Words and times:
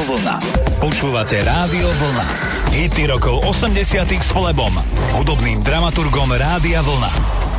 Rádio 0.00 0.16
Vlna. 0.16 0.36
Počúvate 0.80 1.36
Rádio 1.44 1.84
Vlna. 1.84 2.24
Hity 2.72 3.04
rokov 3.04 3.44
80 3.44 4.08
s 4.08 4.32
Flebom, 4.32 4.72
hudobným 5.20 5.60
dramaturgom 5.60 6.24
Rádia 6.40 6.80
Vlna. 6.80 7.12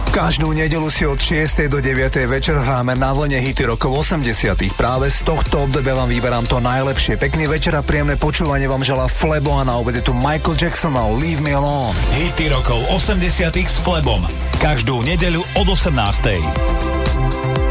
Každú 0.10 0.50
nedelu 0.50 0.90
si 0.90 1.06
od 1.06 1.22
6. 1.22 1.70
do 1.70 1.78
9. 1.78 2.18
večer 2.26 2.58
hráme 2.58 2.98
na 2.98 3.14
vlne 3.14 3.38
hity 3.38 3.70
rokov 3.70 3.94
80. 4.10 4.58
Práve 4.74 5.14
z 5.14 5.22
tohto 5.22 5.70
obdobia 5.70 5.94
vám 5.94 6.10
vyberám 6.10 6.50
to 6.50 6.58
najlepšie. 6.58 7.22
Pekný 7.22 7.46
večer 7.46 7.78
a 7.78 7.86
príjemné 7.86 8.18
počúvanie 8.18 8.66
vám 8.66 8.82
želá 8.82 9.06
Flebo 9.06 9.62
a 9.62 9.62
na 9.62 9.78
obede 9.78 10.02
tu 10.02 10.18
Michael 10.18 10.58
Jackson 10.58 10.98
a 10.98 11.06
Leave 11.14 11.46
Me 11.46 11.54
Alone. 11.54 11.94
Hity 12.18 12.50
rokov 12.50 12.82
80 12.90 13.54
s 13.54 13.78
Flebom. 13.86 14.26
Každú 14.58 15.06
nedeľu 15.06 15.46
od 15.62 15.78
18. 15.78 17.71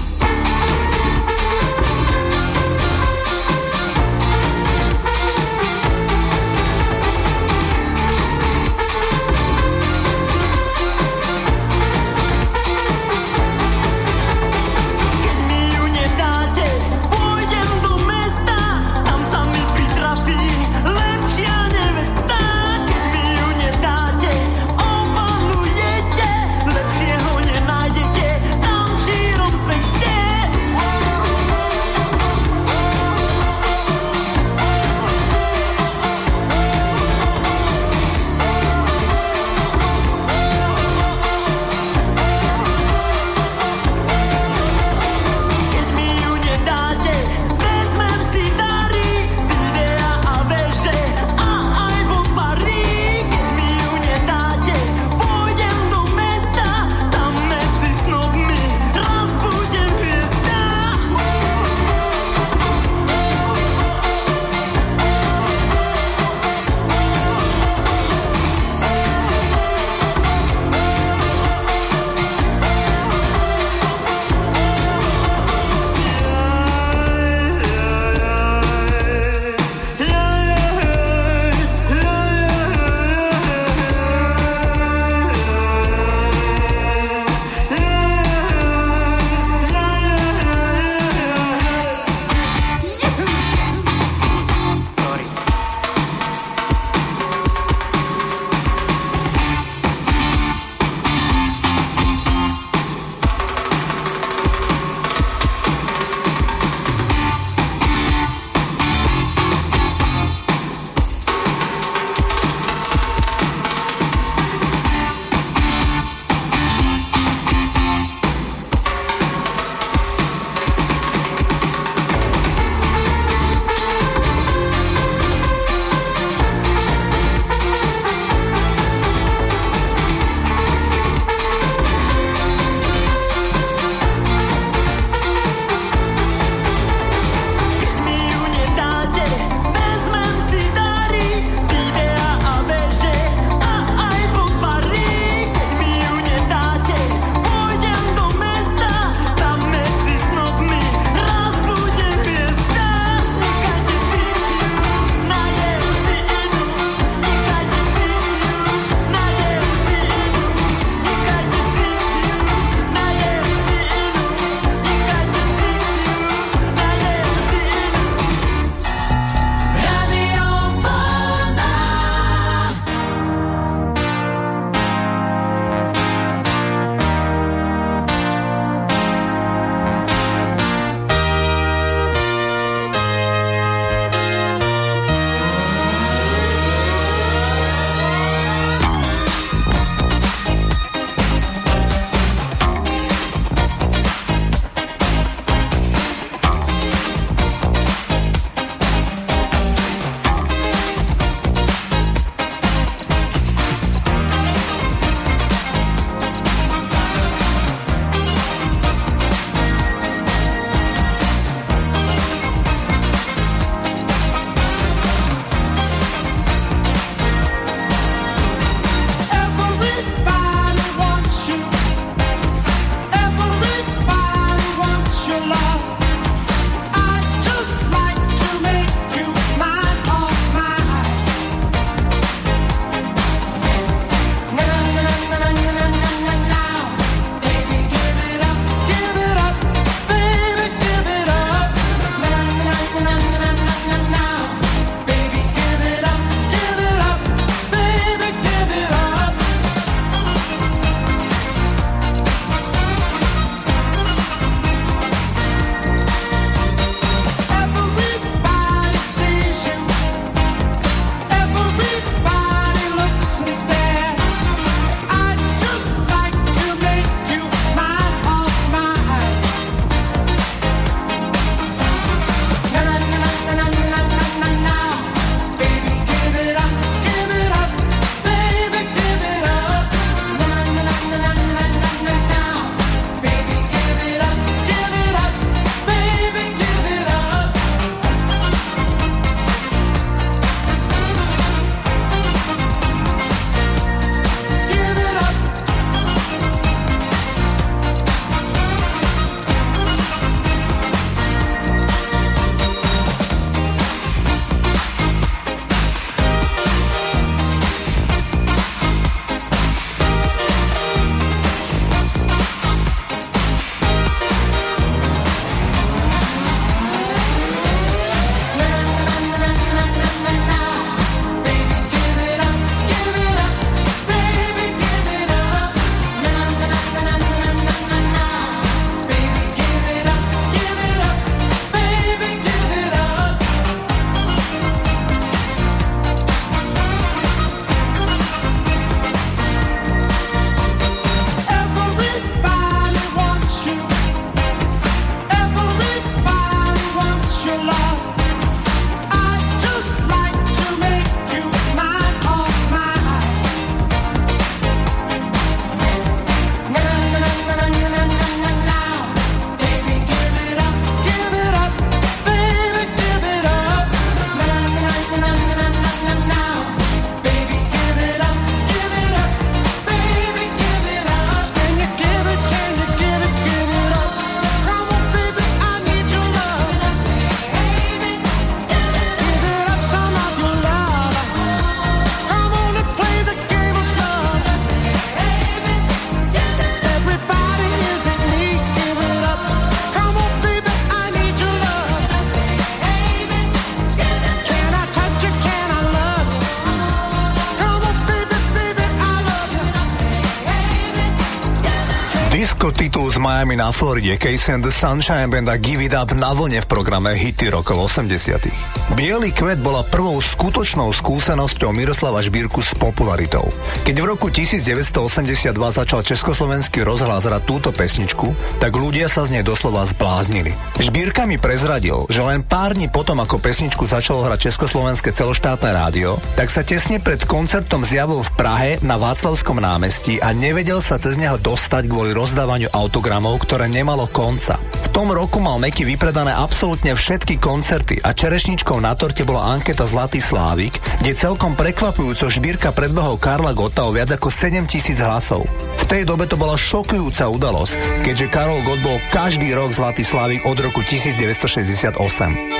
Miami 403.21 403.55
na 403.55 403.71
Floride, 403.71 404.17
Casey 404.17 404.51
and 404.51 404.63
the 404.63 404.71
Sunshine 404.71 405.29
Band 405.29 405.47
a 405.47 405.57
Give 405.57 405.85
It 405.85 405.93
Up 405.93 406.09
na 406.17 406.33
vlne 406.33 406.57
v 406.57 406.65
programe 406.65 407.13
Hity 407.13 407.53
rokov 407.53 407.85
80 407.85 408.80
Bielý 408.97 409.29
kvet 409.29 409.61
bola 409.61 409.85
prvou 409.85 410.17
skutočnou 410.17 410.89
skúsenosťou 410.89 411.69
Miroslava 411.69 412.25
Žbírku 412.25 412.65
s 412.65 412.73
popularitou. 412.73 413.45
Keď 413.85 413.95
v 414.01 414.05
roku 414.09 414.33
1982 414.33 415.53
začal 415.53 416.01
Československý 416.01 416.81
rozhlas 416.81 417.29
hrať 417.29 417.45
túto 417.45 417.69
pesničku, 417.69 418.33
tak 418.57 418.73
ľudia 418.73 419.05
sa 419.05 419.21
z 419.29 419.37
nej 419.37 419.43
doslova 419.45 419.85
zbláznili. 419.85 420.57
Žbírka 420.81 421.29
mi 421.29 421.37
prezradil, 421.37 422.09
že 422.09 422.25
len 422.25 422.41
pár 422.41 422.73
dní 422.73 422.89
potom, 422.89 423.21
ako 423.21 423.37
pesničku 423.37 423.85
začalo 423.85 424.25
hrať 424.25 424.49
Československé 424.49 425.13
celoštátne 425.13 425.69
rádio, 425.69 426.17
tak 426.33 426.49
sa 426.49 426.65
tesne 426.65 426.97
pred 426.97 427.21
koncertom 427.29 427.85
zjavil 427.85 428.25
v 428.25 428.33
Prahe 428.33 428.71
na 428.81 428.97
Václavskom 428.97 429.61
námestí 429.61 430.17
a 430.19 430.33
nevedel 430.33 430.81
sa 430.81 430.97
cez 430.97 431.21
neho 431.21 431.37
dostať 431.37 431.85
kvôli 431.85 432.11
roz 432.17 432.31
rozdávaniu 432.31 432.71
autogramov, 432.71 433.43
ktoré 433.43 433.67
nemalo 433.67 434.07
konca. 434.07 434.55
V 434.55 434.90
tom 435.01 435.17
roku 435.17 435.41
mal 435.41 435.57
Meky 435.57 435.81
vypredané 435.81 436.29
absolútne 436.29 436.93
všetky 436.93 437.41
koncerty 437.41 437.97
a 438.05 438.13
čerešničkou 438.13 438.77
na 438.77 438.93
torte 438.93 439.25
bola 439.25 439.57
anketa 439.57 439.89
Zlatý 439.89 440.21
Slávik, 440.21 440.77
kde 441.01 441.17
celkom 441.17 441.57
prekvapujúco 441.57 442.29
šbírka 442.29 442.69
predbehol 442.69 443.17
Karla 443.17 443.57
Gota 443.57 443.89
o 443.89 443.97
viac 443.97 444.13
ako 444.13 444.29
7 444.29 444.61
tisíc 444.69 445.01
hlasov. 445.01 445.49
V 445.81 445.83
tej 445.89 446.05
dobe 446.05 446.29
to 446.29 446.37
bola 446.37 446.53
šokujúca 446.53 447.33
udalosť, 447.33 448.05
keďže 448.05 448.29
Karol 448.29 448.61
Gott 448.61 448.85
bol 448.85 449.01
každý 449.09 449.49
rok 449.57 449.73
Zlatý 449.73 450.05
Slávik 450.05 450.45
od 450.45 450.61
roku 450.61 450.85
1968. 450.85 451.97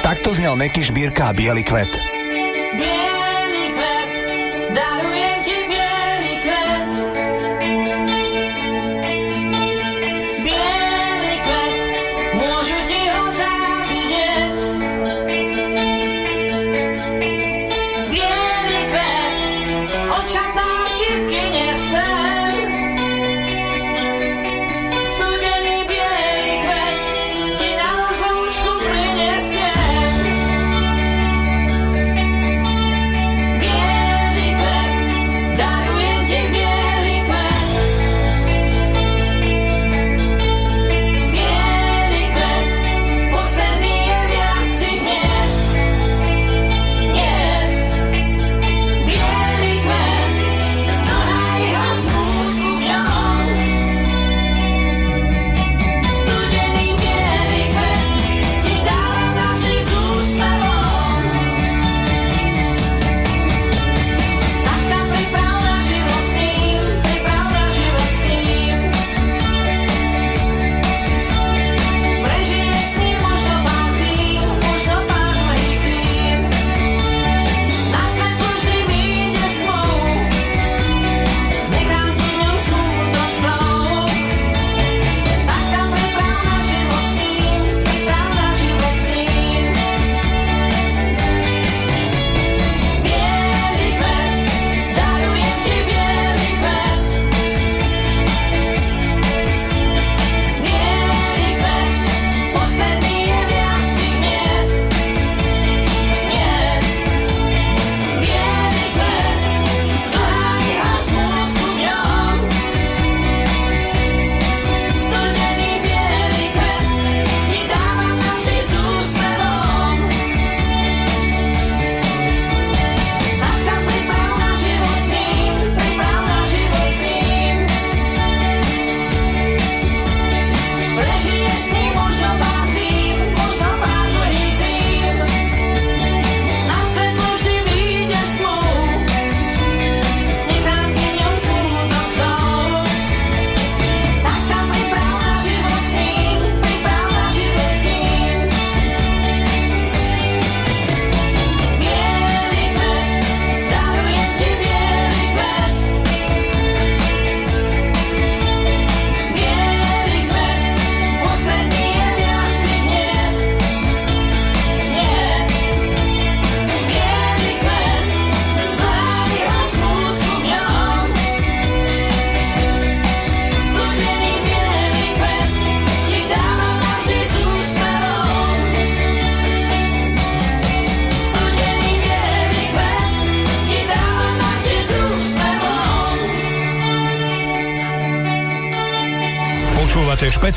Takto 0.02 0.34
znel 0.34 0.58
Meky 0.58 0.82
šbírka 0.82 1.30
a 1.30 1.38
Bielý 1.38 1.62
kvet. 1.62 2.11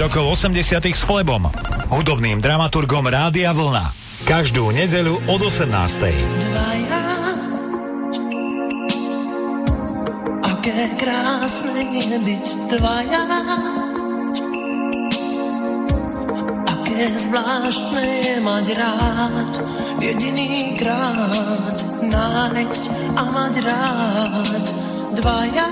Rokov 0.00 0.48
80 0.48 0.80
s 0.96 1.04
Flebom, 1.04 1.44
hudobným 1.92 2.40
dramaturgom 2.40 3.04
Rádia 3.04 3.52
Vlna. 3.52 3.84
Každú 4.24 4.72
nedeľu 4.72 5.20
od 5.28 5.40
18. 5.44 5.68
Dvaja, 5.68 7.04
aké 10.40 10.88
krásne 10.96 11.84
je 12.00 12.16
byť 12.16 12.46
dvaja, 12.72 13.24
aké 16.64 17.00
zvláštne 17.20 18.04
je 18.24 18.36
mať 18.40 18.66
rád, 18.80 19.52
jediný 20.00 20.80
krát 20.80 21.80
nájsť 22.08 22.84
a 23.20 23.22
mať 23.28 23.54
rád 23.68 24.64
dvaja 25.12 25.68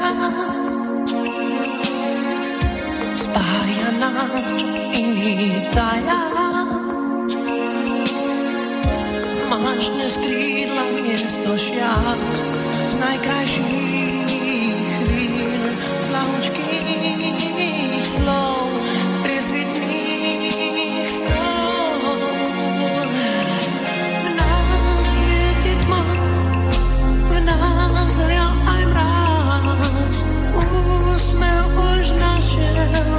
spája 3.58 3.90
nás, 3.98 4.54
čo 4.54 4.66
iní 4.94 5.66
taja. 5.74 6.30
Máš 9.58 9.90
dnes 9.90 10.14
krídla 10.14 10.84
miesto 10.94 11.50
šiat 11.58 12.22
z 12.86 12.94
najkrajších 13.02 14.30
chvíľ, 15.02 15.62
z 15.98 16.06
lahučkých 16.14 16.77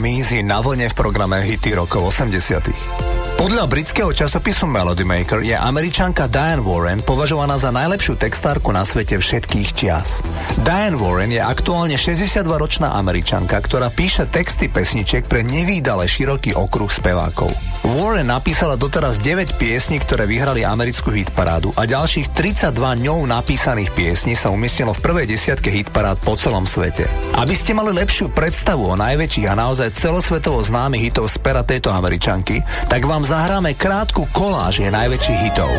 Come 0.00 0.16
Easy 0.16 0.40
na 0.40 0.64
vlne 0.64 0.88
v 0.88 0.96
programe 0.96 1.44
Hity 1.44 1.76
rokov 1.76 2.16
80. 2.16 3.36
Podľa 3.36 3.68
britského 3.68 4.08
časopisu 4.08 4.64
Melody 4.64 5.04
Maker 5.04 5.44
je 5.44 5.52
američanka 5.52 6.24
Diane 6.24 6.64
Warren 6.64 7.04
považovaná 7.04 7.60
za 7.60 7.68
najlepšiu 7.68 8.16
textárku 8.16 8.72
na 8.72 8.80
svete 8.80 9.20
všetkých 9.20 9.68
čias. 9.76 10.24
Diane 10.64 10.96
Warren 10.96 11.28
je 11.28 11.44
aktuálne 11.44 12.00
62-ročná 12.00 12.96
američanka, 12.96 13.60
ktorá 13.60 13.92
píše 13.92 14.24
texty 14.24 14.72
pesničiek 14.72 15.28
pre 15.28 15.44
nevýdale 15.44 16.08
široký 16.08 16.56
okruh 16.56 16.88
spevákov. 16.88 17.52
Warren 17.80 18.28
napísala 18.28 18.76
doteraz 18.76 19.16
9 19.24 19.56
piesní, 19.56 19.96
ktoré 19.96 20.28
vyhrali 20.28 20.68
americkú 20.68 21.08
hitparádu 21.08 21.72
a 21.80 21.88
ďalších 21.88 22.36
32 22.36 22.76
ňou 23.08 23.24
napísaných 23.24 23.90
piesní 23.96 24.36
sa 24.36 24.52
umiestnilo 24.52 24.92
v 24.92 25.00
prvej 25.00 25.26
desiatke 25.26 25.72
hitparád 25.72 26.20
po 26.20 26.36
celom 26.36 26.68
svete. 26.68 27.08
Aby 27.40 27.56
ste 27.56 27.72
mali 27.72 27.96
lepšiu 27.96 28.36
predstavu 28.36 28.84
o 28.84 29.00
najväčších 29.00 29.48
a 29.48 29.56
naozaj 29.56 29.96
celosvetovo 29.96 30.60
známych 30.60 31.08
hitov 31.08 31.32
z 31.32 31.40
pera 31.40 31.64
tejto 31.64 31.88
američanky, 31.88 32.60
tak 32.92 33.08
vám 33.08 33.24
zahráme 33.24 33.72
krátku 33.72 34.28
koláž 34.36 34.84
je 34.84 34.92
najväčších 34.92 35.40
hitov. 35.48 35.72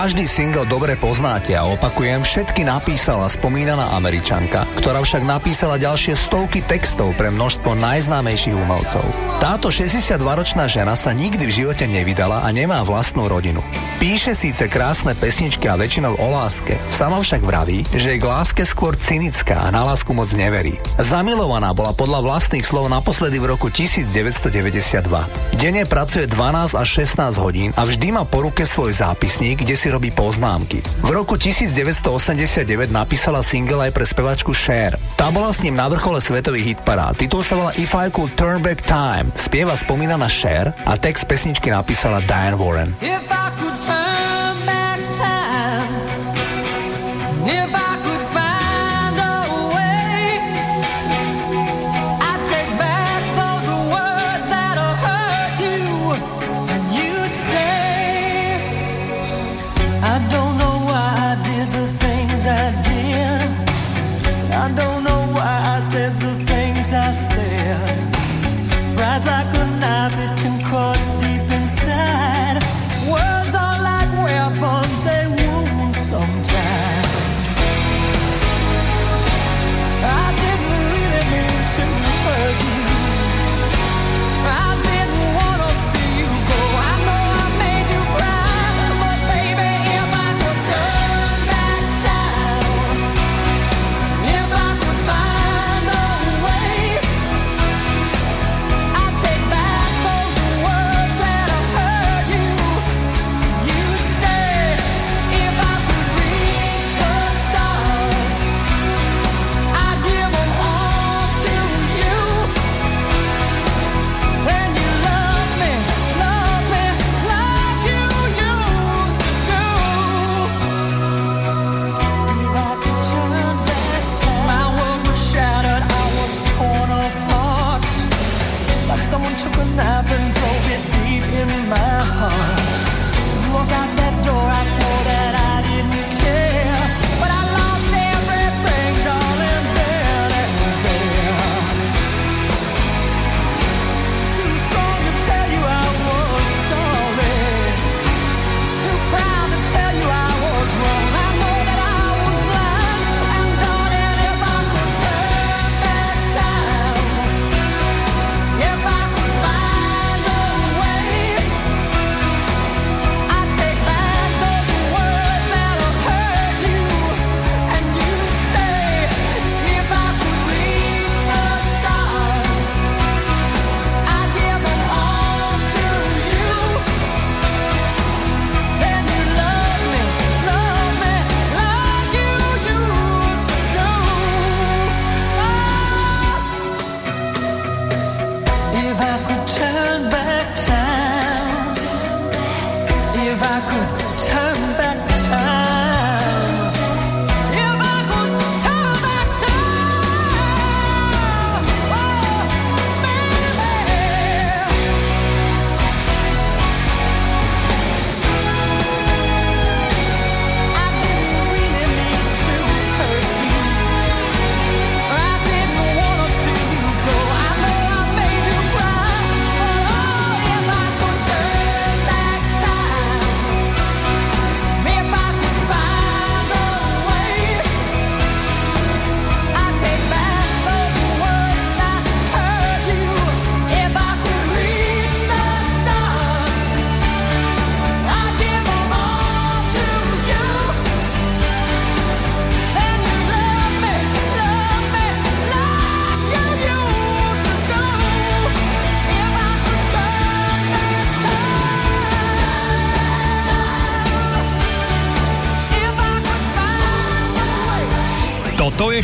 Každý 0.00 0.24
single 0.24 0.64
dobre 0.64 0.96
poznáte 0.96 1.52
a 1.52 1.68
opakujem, 1.76 2.24
všetky 2.24 2.64
napísala 2.64 3.28
spomínaná 3.28 4.00
američanka, 4.00 4.64
ktorá 4.80 5.04
však 5.04 5.28
napísala 5.28 5.76
ďalšie 5.76 6.16
stovky 6.16 6.64
textov 6.64 7.12
pre 7.20 7.28
množstvo 7.28 7.76
najznámejších 7.76 8.56
umelcov. 8.56 9.04
Táto 9.44 9.68
62-ročná 9.68 10.72
žena 10.72 10.96
sa 10.96 11.12
nikdy 11.12 11.44
v 11.44 11.52
živote 11.52 11.84
nevydala 11.84 12.40
a 12.40 12.48
nemá 12.48 12.80
vlastnú 12.80 13.28
rodinu. 13.28 13.60
Píše 14.00 14.32
síce 14.32 14.64
krásne 14.64 15.12
pesničky 15.12 15.68
a 15.68 15.76
väčšinou 15.76 16.16
o 16.16 16.32
láske, 16.32 16.80
sama 16.88 17.20
však 17.20 17.44
vraví, 17.44 17.84
že 17.92 18.16
je 18.16 18.18
k 18.18 18.24
láske 18.24 18.64
skôr 18.64 18.96
cynická 18.96 19.68
a 19.68 19.68
na 19.68 19.84
lásku 19.84 20.08
moc 20.16 20.32
neverí. 20.32 20.80
Zamilovaná 20.96 21.76
bola 21.76 21.92
podľa 21.92 22.24
vlastných 22.24 22.64
slov 22.64 22.88
naposledy 22.88 23.36
v 23.36 23.52
roku 23.52 23.68
1992. 23.68 25.04
Denne 25.60 25.84
pracuje 25.84 26.24
12 26.24 26.80
až 26.80 26.88
16 27.04 27.44
hodín 27.44 27.76
a 27.76 27.84
vždy 27.84 28.16
má 28.16 28.24
po 28.24 28.48
ruke 28.48 28.64
svoj 28.64 28.96
zápisník, 28.96 29.68
kde 29.68 29.76
si 29.76 29.92
robí 29.92 30.08
poznámky. 30.08 30.80
V 31.04 31.10
roku 31.12 31.36
1989 31.36 32.88
napísala 32.88 33.44
single 33.44 33.84
aj 33.84 33.92
pre 33.92 34.08
spevačku 34.08 34.56
Cher. 34.56 34.96
Tá 35.20 35.28
bola 35.28 35.52
s 35.52 35.60
ním 35.60 35.76
na 35.76 35.92
vrchole 35.92 36.24
svetových 36.24 36.72
hitparád. 36.72 37.20
Titul 37.20 37.44
sa 37.44 37.52
volá 37.52 37.76
If 37.76 37.92
I 37.92 38.08
Could 38.08 38.32
Turn 38.32 38.64
Back 38.64 38.80
Time. 38.88 39.28
Spieva 39.36 39.76
spomínaná 39.76 40.24
Cher 40.32 40.72
a 40.88 40.96
text 40.96 41.28
pesničky 41.28 41.68
napísala 41.68 42.24
Diane 42.24 42.56
Warren. 42.56 42.96
If 43.04 43.28
I 43.28 43.52
could 43.60 43.89
turn 43.90 44.29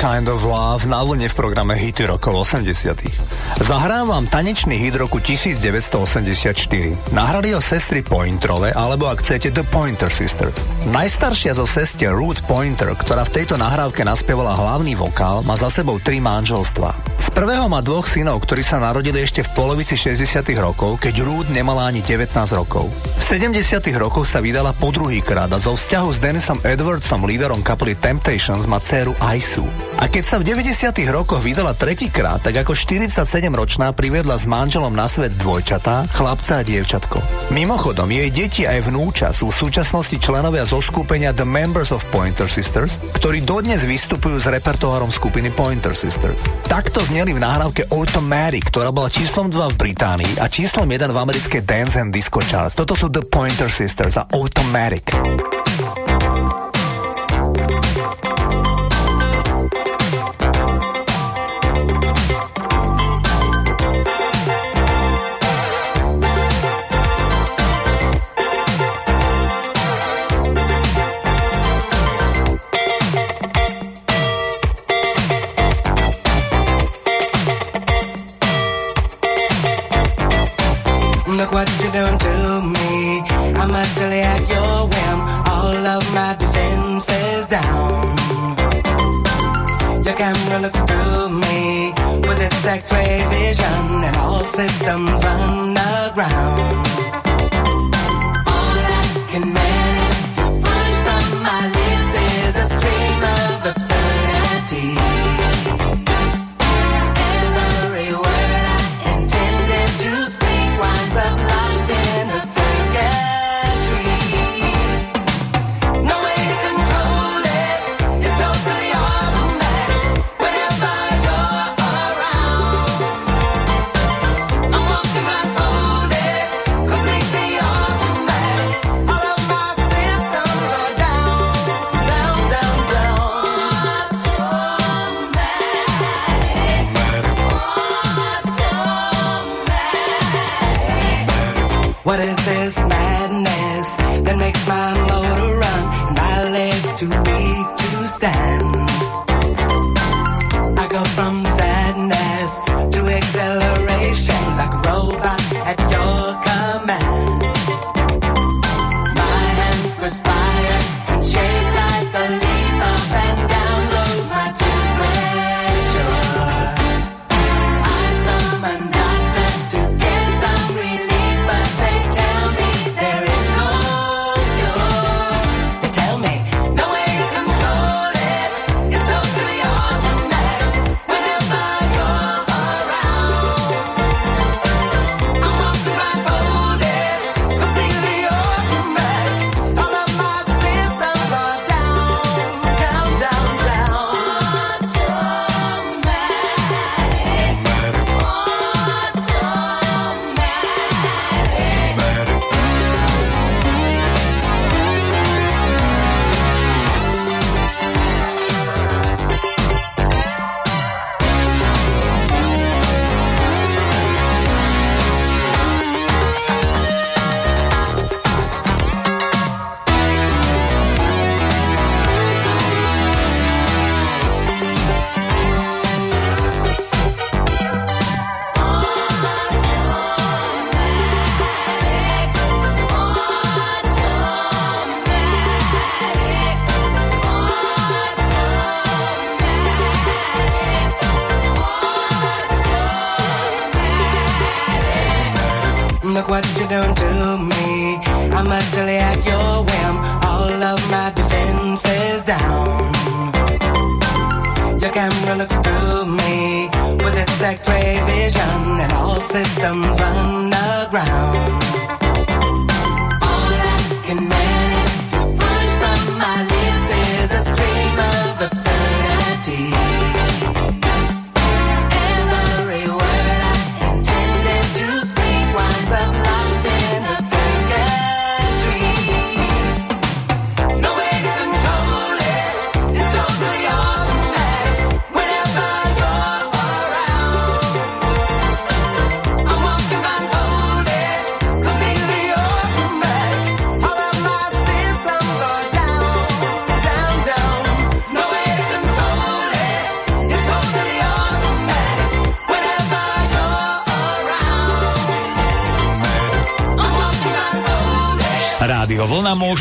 Kind 0.00 0.32
of 0.32 0.48
Love 0.48 0.88
na 0.88 1.04
vlne 1.04 1.28
v 1.28 1.34
programe 1.36 1.76
Hity 1.76 2.08
rokov 2.08 2.48
80. 2.48 3.60
Zahrám 3.60 4.08
vám 4.08 4.32
tanečný 4.32 4.80
hit 4.80 4.96
roku 4.96 5.20
1984. 5.20 7.12
Nahrali 7.12 7.52
ho 7.52 7.60
sestry 7.60 8.00
Pointrove, 8.00 8.72
alebo 8.72 9.12
ak 9.12 9.20
chcete 9.20 9.52
The 9.52 9.60
Pointer 9.68 10.08
Sisters. 10.08 10.56
Najstaršia 10.88 11.52
zo 11.52 11.68
sestier 11.68 12.16
Ruth 12.16 12.40
Pointer, 12.48 12.96
ktorá 12.96 13.28
v 13.28 13.44
tejto 13.44 13.60
nahrávke 13.60 14.00
naspievala 14.00 14.56
hlavný 14.56 14.96
vokál, 14.96 15.44
má 15.44 15.60
za 15.60 15.68
sebou 15.68 16.00
tri 16.00 16.16
manželstva. 16.16 17.20
Z 17.20 17.28
prvého 17.36 17.68
má 17.68 17.84
dvoch 17.84 18.08
synov, 18.08 18.40
ktorí 18.48 18.64
sa 18.64 18.80
narodili 18.80 19.20
ešte 19.20 19.44
v 19.44 19.52
polovici 19.52 20.00
60. 20.00 20.48
rokov, 20.64 20.96
keď 20.96 21.20
Ruth 21.20 21.52
nemala 21.52 21.92
ani 21.92 22.00
19 22.00 22.32
rokov. 22.56 22.88
V 23.20 23.36
70. 23.36 23.84
rokoch 24.00 24.24
sa 24.24 24.40
vydala 24.40 24.72
po 24.72 24.88
druhý 24.88 25.20
krát 25.20 25.52
a 25.52 25.60
zo 25.60 25.76
vzťahu 25.76 26.08
s 26.08 26.18
Dennisom 26.24 26.56
Edwardsom, 26.64 27.28
líderom 27.28 27.60
kapely 27.60 27.92
Temptations, 27.92 28.64
má 28.64 28.80
dceru 28.80 29.12
Aisu. 29.20 29.68
A 30.00 30.08
keď 30.08 30.24
sa 30.24 30.36
v 30.40 30.48
90. 30.48 30.88
rokoch 31.12 31.44
vydala 31.44 31.76
tretíkrát, 31.76 32.40
tak 32.40 32.64
ako 32.64 32.72
47-ročná 32.72 33.92
priviedla 33.92 34.40
s 34.40 34.48
manželom 34.48 34.96
na 34.96 35.04
svet 35.04 35.36
dvojčatá, 35.36 36.08
chlapca 36.16 36.58
a 36.58 36.62
dievčatko. 36.64 37.20
Mimochodom, 37.52 38.08
jej 38.08 38.32
deti 38.32 38.64
aj 38.64 38.88
vnúča 38.88 39.36
sú 39.36 39.52
v 39.52 39.68
súčasnosti 39.68 40.16
členovia 40.16 40.64
zo 40.64 40.80
skupenia 40.80 41.36
The 41.36 41.44
Members 41.44 41.92
of 41.92 42.00
Pointer 42.08 42.48
Sisters, 42.48 42.96
ktorí 43.20 43.44
dodnes 43.44 43.84
vystupujú 43.84 44.40
s 44.40 44.48
repertoárom 44.48 45.12
skupiny 45.12 45.52
Pointer 45.52 45.92
Sisters. 45.92 46.40
Takto 46.64 47.04
zneli 47.04 47.36
v 47.36 47.44
nahrávke 47.44 47.84
Automatic, 47.92 48.64
ktorá 48.72 48.88
bola 48.88 49.12
číslom 49.12 49.52
2 49.52 49.76
v 49.76 49.92
Británii 49.92 50.32
a 50.40 50.48
číslom 50.48 50.88
1 50.88 51.12
v 51.12 51.20
americkej 51.20 51.68
Dance 51.68 52.00
and 52.00 52.16
Disco 52.16 52.40
Charts. 52.40 52.72
Toto 52.72 52.96
sú 52.96 53.09
The 53.12 53.22
Pointer 53.22 53.68
Sisters 53.68 54.16
are 54.16 54.26
Automatic. 54.32 55.59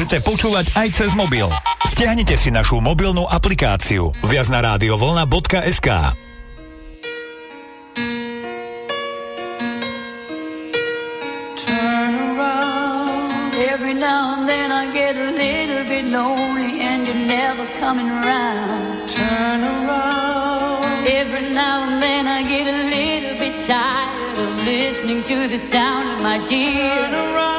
Môžete 0.10 0.26
počúvať 0.26 0.74
aj 0.74 0.88
cez 0.90 1.12
mobil. 1.14 1.46
Stiahnite 1.86 2.34
si 2.34 2.50
našu 2.50 2.82
mobilnú 2.82 3.30
aplikáciu 3.30 4.10
viac 4.26 4.50
na 4.50 4.58
radiovlna.sk. 4.66 5.86
Every 13.54 13.94
now 13.94 14.34
and 14.34 14.50
then 14.50 14.74
I 14.74 14.90
get 14.90 15.14
a 15.14 15.30
little 15.30 15.86
bit 15.86 16.10
lonely 16.10 16.82
and 16.82 17.06
you're 17.06 17.30
never 17.30 17.70
coming 17.78 18.10
around. 18.10 19.06
Turn 19.06 19.62
around. 19.62 21.06
Every 21.06 21.54
now 21.54 21.86
and 21.86 22.02
then 22.02 22.26
I 22.26 22.42
get 22.50 22.66
a 22.66 22.78
little 22.90 23.38
bit 23.38 23.62
tired 23.62 24.42
of 24.42 24.58
listening 24.66 25.22
to 25.30 25.46
the 25.46 25.62
sound 25.62 26.10
of 26.10 26.26
my 26.26 26.42
tears. 26.42 26.98
Turn 26.98 27.14
around. 27.14 27.59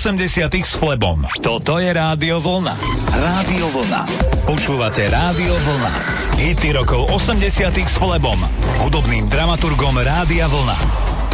80 0.00 0.48
s 0.64 0.80
Flebom. 0.80 1.28
Toto 1.44 1.76
je 1.76 1.92
Rádio 1.92 2.40
Vlna. 2.40 2.72
Rádio 3.12 3.68
Vlna. 3.68 4.08
Počúvate 4.48 5.04
Rádio 5.04 5.52
Vlna. 5.52 5.92
Hity 6.40 6.72
rokov 6.72 7.12
80 7.12 7.68
s 7.68 8.00
Flebom. 8.00 8.40
Hudobným 8.80 9.28
dramaturgom 9.28 9.92
Rádia 10.00 10.48
Vlna. 10.48 10.76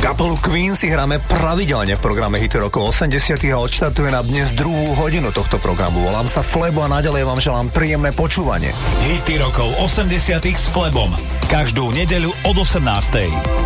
Kapelu 0.03 0.35
Queen 0.43 0.75
si 0.75 0.91
hráme 0.91 1.23
pravidelne 1.23 1.95
v 1.95 2.03
programe 2.03 2.43
Hity 2.43 2.59
rokov 2.59 2.91
80 2.91 3.39
a 3.55 3.63
odštartuje 3.63 4.11
na 4.11 4.27
dnes 4.27 4.51
druhú 4.59 4.99
hodinu 4.99 5.31
tohto 5.31 5.63
programu. 5.63 6.03
Volám 6.03 6.27
sa 6.27 6.43
Flebo 6.43 6.83
a 6.83 6.91
naďalej 6.91 7.23
vám 7.23 7.39
želám 7.39 7.71
príjemné 7.71 8.11
počúvanie. 8.19 8.75
Hity 9.07 9.47
rokov 9.47 9.71
80 9.79 10.43
s 10.43 10.67
Flebom. 10.75 11.15
Každú 11.47 11.95
nedeľu 11.95 12.35
od 12.43 12.67
18. 12.67 13.66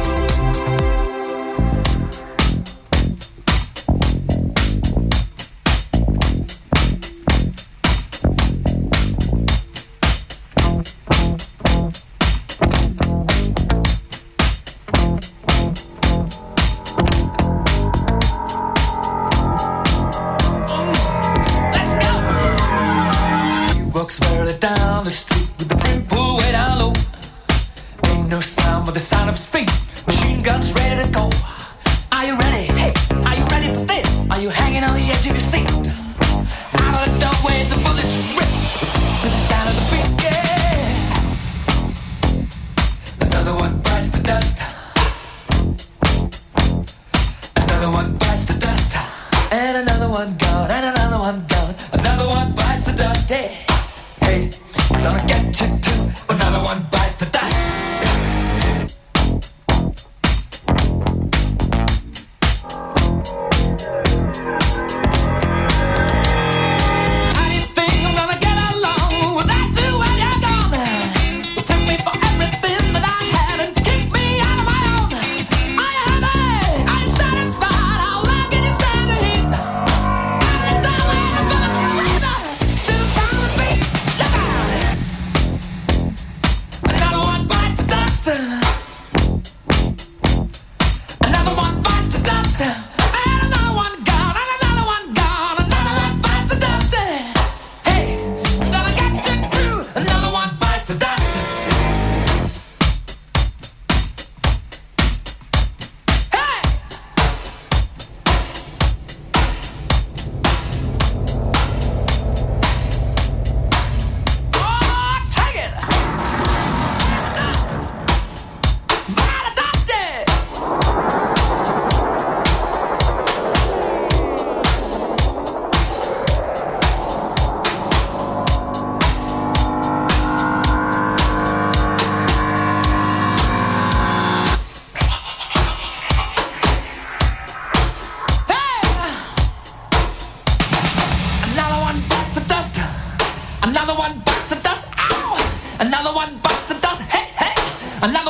Another 145.80 146.12
one 146.12 146.36
busts 146.42 146.68
the 146.68 146.74
dust. 146.74 147.00
Hey, 147.10 147.26
hey. 147.38 147.54
Another 148.02 148.29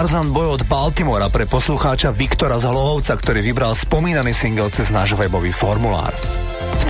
Tarzan 0.00 0.32
Boy 0.32 0.48
od 0.48 0.64
Baltimora 0.64 1.28
pre 1.28 1.44
poslucháča 1.44 2.08
Viktora 2.08 2.56
z 2.56 2.64
ktorý 3.20 3.44
vybral 3.44 3.76
spomínaný 3.76 4.32
single 4.32 4.72
cez 4.72 4.88
náš 4.88 5.12
webový 5.12 5.52
formulár. 5.52 6.16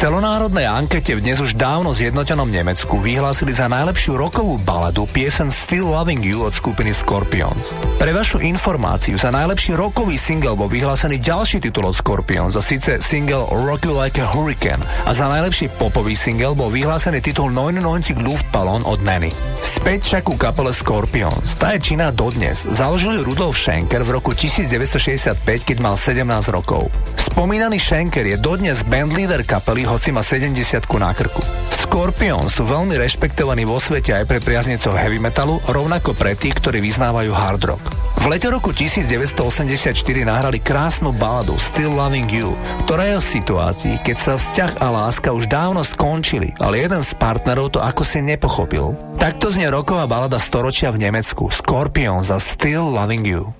Celonárodnej 0.01 0.65
ankete 0.65 1.13
v 1.13 1.21
dnes 1.21 1.45
už 1.45 1.61
dávno 1.61 1.93
zjednotenom 1.93 2.49
Nemecku 2.49 2.97
vyhlásili 3.05 3.53
za 3.53 3.69
najlepšiu 3.69 4.17
rokovú 4.17 4.57
baladu 4.65 5.05
piesen 5.05 5.53
Still 5.53 5.93
Loving 5.93 6.25
You 6.25 6.41
od 6.41 6.57
skupiny 6.57 6.89
Scorpions. 6.97 7.77
Pre 8.01 8.09
vašu 8.09 8.41
informáciu, 8.41 9.21
za 9.21 9.29
najlepší 9.29 9.77
rokový 9.77 10.17
single 10.17 10.57
bol 10.57 10.73
vyhlásený 10.73 11.21
ďalší 11.21 11.61
titul 11.61 11.85
od 11.85 11.93
Scorpions, 11.93 12.57
a 12.57 12.65
síce 12.65 12.97
single 13.05 13.45
Rock 13.53 13.93
You 13.93 13.93
Like 13.93 14.17
a 14.17 14.25
Hurricane 14.25 14.81
a 15.05 15.13
za 15.13 15.29
najlepší 15.29 15.69
popový 15.77 16.17
single 16.17 16.57
bol 16.57 16.73
vyhlásený 16.73 17.21
titul 17.21 17.53
99 17.53 18.25
Luftballon 18.25 18.81
od 18.89 19.05
Nanny. 19.05 19.29
Späť 19.61 20.09
však 20.09 20.33
u 20.33 20.37
kapele 20.41 20.73
Scorpions. 20.73 21.61
Tá 21.61 21.77
je 21.77 21.93
činná 21.93 22.09
dodnes. 22.09 22.65
Založili 22.73 23.21
Rudolf 23.21 23.61
Schenker 23.61 24.01
v 24.09 24.17
roku 24.17 24.33
1965, 24.33 25.45
keď 25.45 25.77
mal 25.85 26.01
17 26.01 26.25
rokov. 26.57 26.89
Spomínaný 27.31 27.79
Schenker 27.79 28.27
je 28.27 28.37
dodnes 28.43 28.83
bandleader 28.91 29.47
kapely, 29.47 29.87
hoci 29.87 30.11
má 30.11 30.21
70 30.21 30.83
na 30.99 31.15
krku. 31.15 31.39
Scorpions 31.71 32.59
sú 32.59 32.67
veľmi 32.67 32.99
rešpektovaní 32.99 33.63
vo 33.63 33.79
svete 33.79 34.13
aj 34.13 34.27
pre 34.27 34.39
priaznicov 34.43 34.99
heavy 34.99 35.23
metalu, 35.23 35.63
rovnako 35.71 36.13
pre 36.19 36.35
tých, 36.35 36.59
ktorí 36.59 36.83
vyznávajú 36.83 37.31
hard 37.31 37.63
rock. 37.65 37.85
V 38.21 38.29
lete 38.29 38.51
roku 38.51 38.75
1984 38.75 39.95
nahrali 40.27 40.59
krásnu 40.61 41.15
baladu 41.17 41.55
Still 41.57 41.95
Loving 41.95 42.29
You, 42.29 42.53
ktorá 42.85 43.09
je 43.09 43.15
o 43.17 43.23
situácii, 43.23 44.03
keď 44.03 44.17
sa 44.19 44.33
vzťah 44.35 44.83
a 44.83 44.87
láska 44.91 45.31
už 45.31 45.47
dávno 45.47 45.87
skončili, 45.87 46.53
ale 46.61 46.83
jeden 46.83 47.01
z 47.01 47.15
partnerov 47.15 47.73
to 47.73 47.81
ako 47.81 48.03
si 48.05 48.21
nepochopil. 48.21 48.99
Takto 49.17 49.49
znie 49.49 49.71
roková 49.71 50.05
balada 50.11 50.43
storočia 50.43 50.91
v 50.91 51.09
Nemecku 51.09 51.47
Scorpions 51.49 52.29
za 52.29 52.43
Still 52.43 52.91
Loving 52.91 53.25
You. 53.25 53.60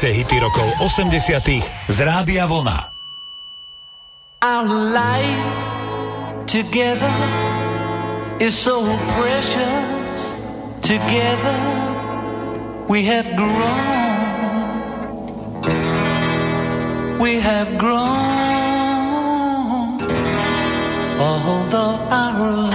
Počúvate 0.00 0.16
hity 0.16 0.40
rokov 0.40 0.68
80 0.96 1.92
z 1.92 1.98
Rádia 2.08 2.48
Vlna. 2.48 2.88
Our 4.40 4.64
life 4.96 5.44
together 6.48 7.12
is 8.40 8.56
so 8.56 8.80
precious. 9.20 10.48
Together 10.80 11.60
we 12.88 13.04
have 13.04 13.28
grown. 13.36 13.60
We 17.20 17.36
have 17.44 17.68
grown. 17.76 18.08
Although 21.20 22.00
our 22.08 22.69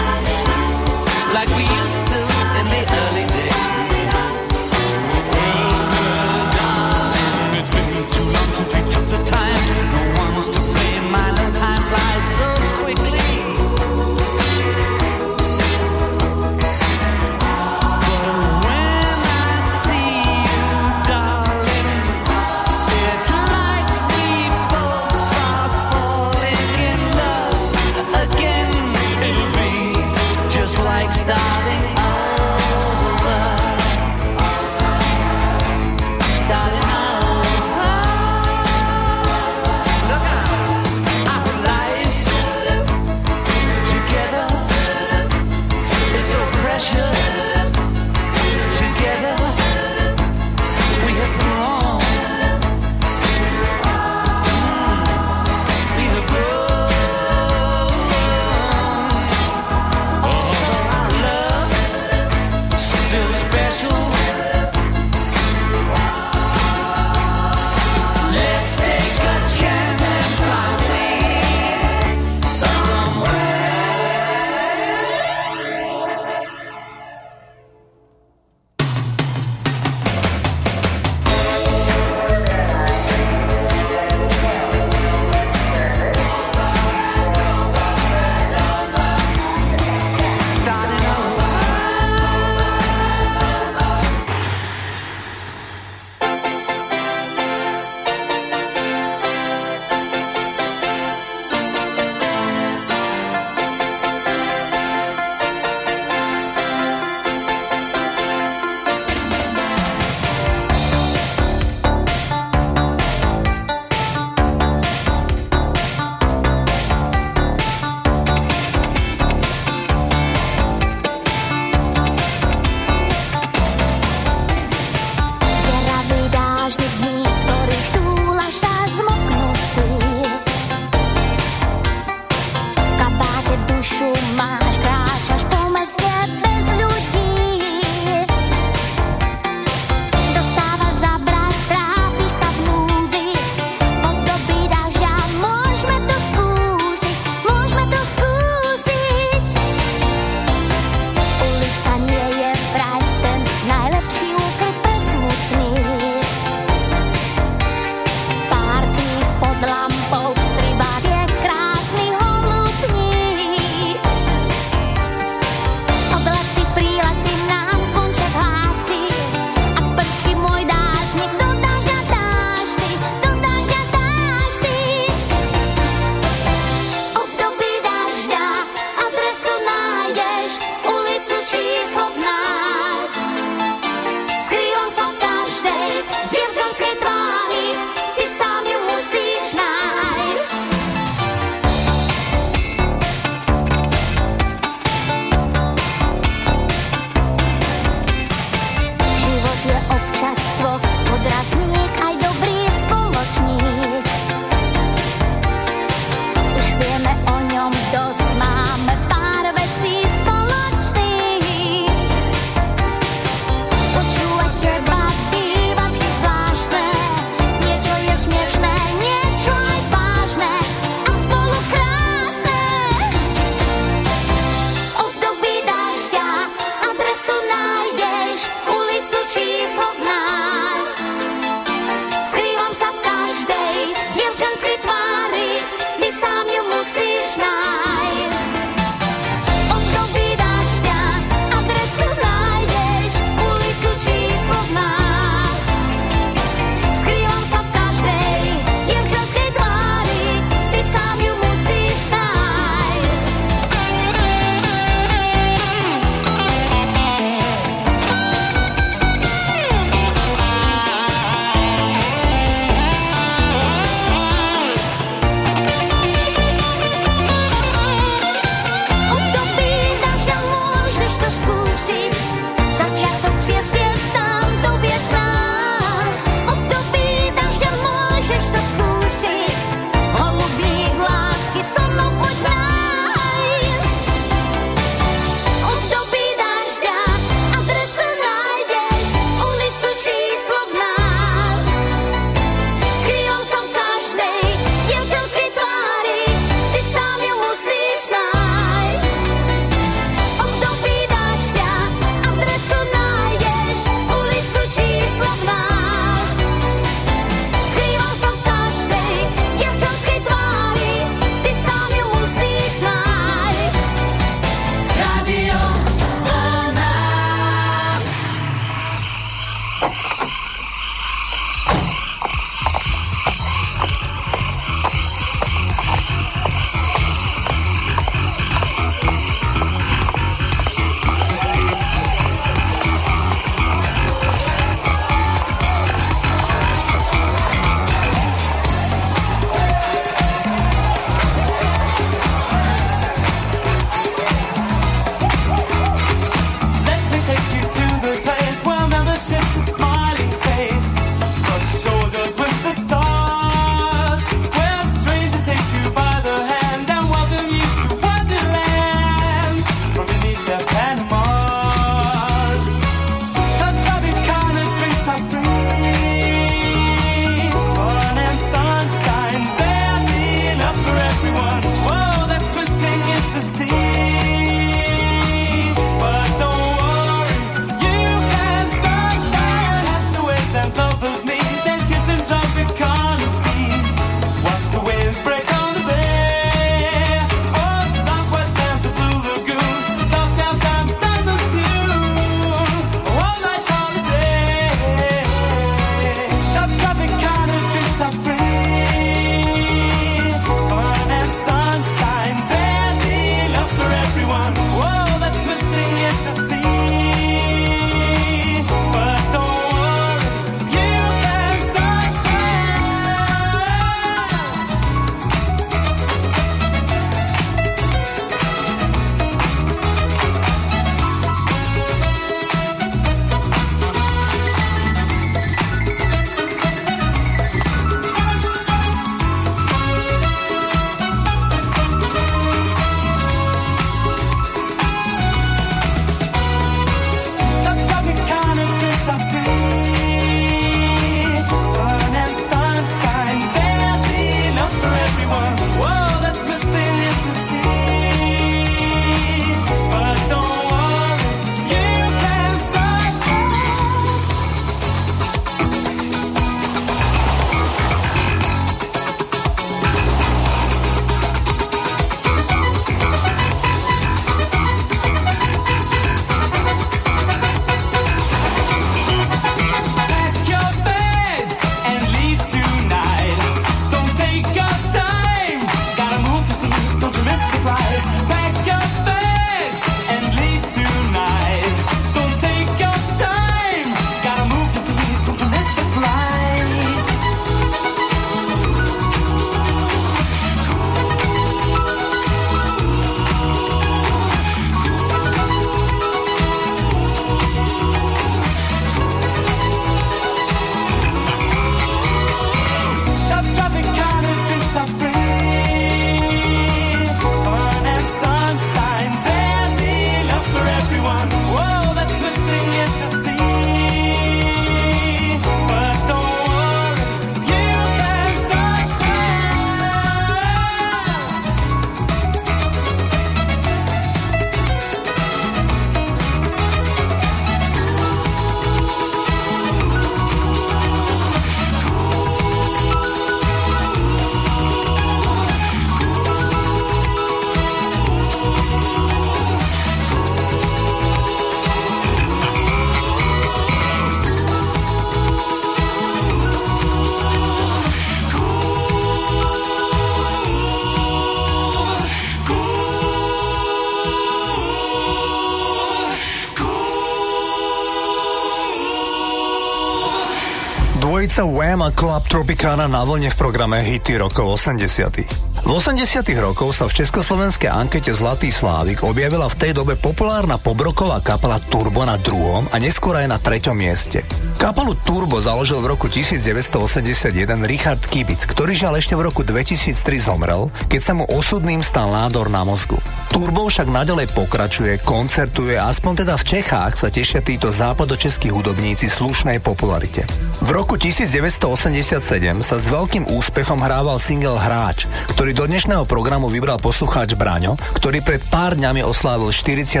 Tropicana 562.36 562.84
na 562.84 563.00
vlne 563.00 563.32
v 563.32 563.40
programe 563.40 563.80
Hity 563.80 564.20
rokov 564.20 564.60
80. 564.60 565.64
V 565.64 565.70
80 565.72 566.20
rokoch 566.36 566.76
sa 566.76 566.84
v 566.84 567.00
československej 567.00 567.72
ankete 567.72 568.12
Zlatý 568.12 568.52
Slávik 568.52 569.08
objavila 569.08 569.48
v 569.48 569.56
tej 569.56 569.72
dobe 569.72 569.96
populárna 569.96 570.60
pobroková 570.60 571.24
kapela 571.24 571.56
Turbo 571.56 572.04
na 572.04 572.20
druhom 572.20 572.68
a 572.68 572.76
neskôr 572.76 573.16
aj 573.16 573.32
na 573.32 573.40
treťom 573.40 573.72
mieste. 573.72 574.20
Kapelu 574.60 574.92
Turbo 575.08 575.40
založil 575.40 575.80
v 575.80 575.96
roku 575.96 576.12
1981 576.12 577.32
Richard 577.64 578.04
Kibic, 578.04 578.44
ktorý 578.44 578.76
žiaľ 578.76 579.00
ešte 579.00 579.16
v 579.16 579.32
roku 579.32 579.40
2003 579.40 579.96
zomrel, 580.20 580.68
keď 580.92 581.00
sa 581.00 581.16
mu 581.16 581.24
osudným 581.32 581.80
stal 581.80 582.12
nádor 582.12 582.52
na 582.52 582.68
mozgu. 582.68 583.00
Turbo 583.32 583.64
však 583.64 583.88
nadalej 583.88 584.28
pokračuje, 584.36 585.00
koncertuje 585.08 585.80
a 585.80 585.88
aspoň 585.88 586.28
teda 586.28 586.36
v 586.36 586.44
Čechách 586.44 587.00
sa 587.00 587.08
tešia 587.08 587.40
títo 587.40 587.72
západočeskí 587.72 588.52
hudobníci 588.52 589.08
slušnej 589.08 589.64
popularite. 589.64 590.28
V 590.64 590.72
roku 590.72 590.96
1987 590.96 592.16
sa 592.64 592.76
s 592.80 592.88
veľkým 592.88 593.28
úspechom 593.28 593.76
hrával 593.76 594.16
single 594.16 594.56
Hráč, 594.56 595.04
ktorý 595.36 595.52
do 595.52 595.68
dnešného 595.68 596.08
programu 596.08 596.48
vybral 596.48 596.80
poslucháč 596.80 597.36
Braňo, 597.36 597.76
ktorý 598.00 598.24
pred 598.24 598.40
pár 598.48 598.72
dňami 598.72 599.04
oslávil 599.04 599.52
44. 599.52 600.00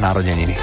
narodeniny. 0.00 0.56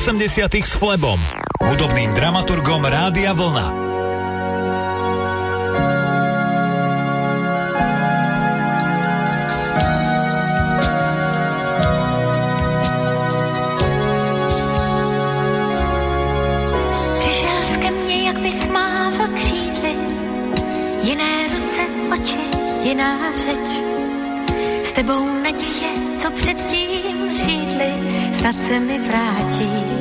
80 0.00 0.64
s 0.64 0.72
Flebom, 0.80 1.20
hudobným 1.60 2.16
dramaturgom 2.16 2.84
Rádia 2.84 3.32
Vlna. 3.36 3.68
Jiná 22.82 23.34
řeč. 23.34 23.84
S 24.84 24.92
tebou 24.92 25.42
naděje, 25.42 25.92
co 26.18 26.30
předtím 26.30 27.36
řídly, 27.36 27.92
snad 28.32 28.56
se 28.66 28.80
mi 28.80 28.98
vrátí. 28.98 29.39
You. 29.60 29.99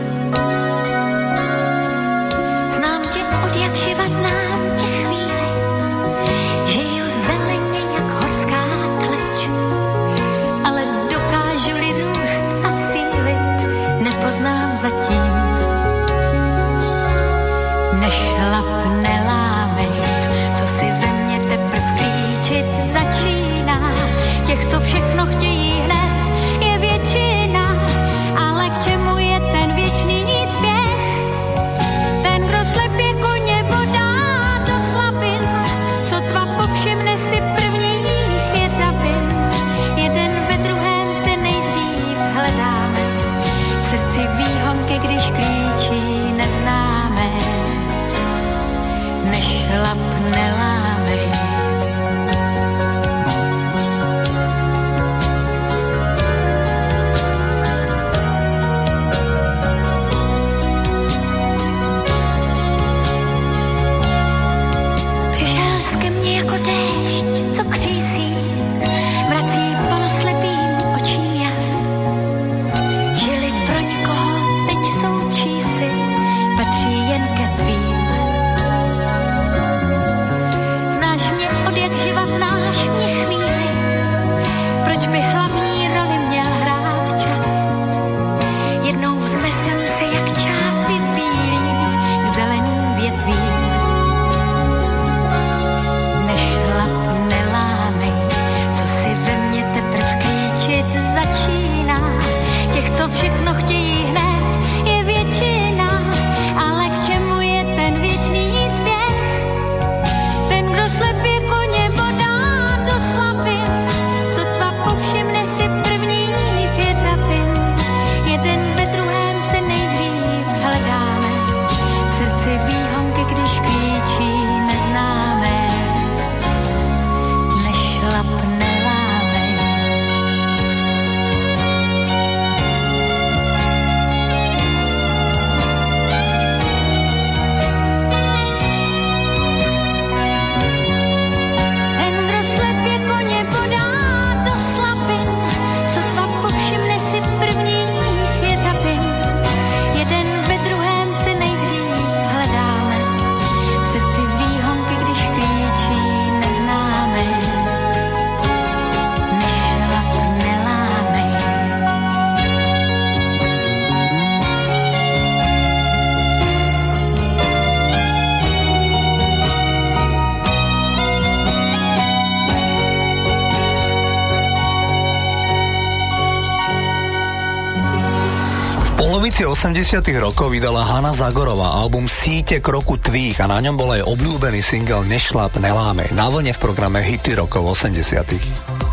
Polovici 179.20 179.44
80 179.44 180.00
rokov 180.24 180.48
vydala 180.48 180.80
Hanna 180.80 181.12
Zagorová 181.12 181.76
album 181.84 182.08
Síte 182.08 182.64
kroku 182.64 182.96
tvých 182.96 183.44
a 183.44 183.52
na 183.52 183.60
ňom 183.60 183.76
bol 183.76 183.91
aj 183.91 184.08
obľúbený 184.08 184.64
single 184.64 185.04
Nešlap 185.12 185.60
nelámej 185.60 186.16
na 186.16 186.32
vlne 186.32 186.56
v 186.56 186.64
programe 186.64 187.04
Hity 187.04 187.36
rokov 187.36 187.84
80 187.84 188.00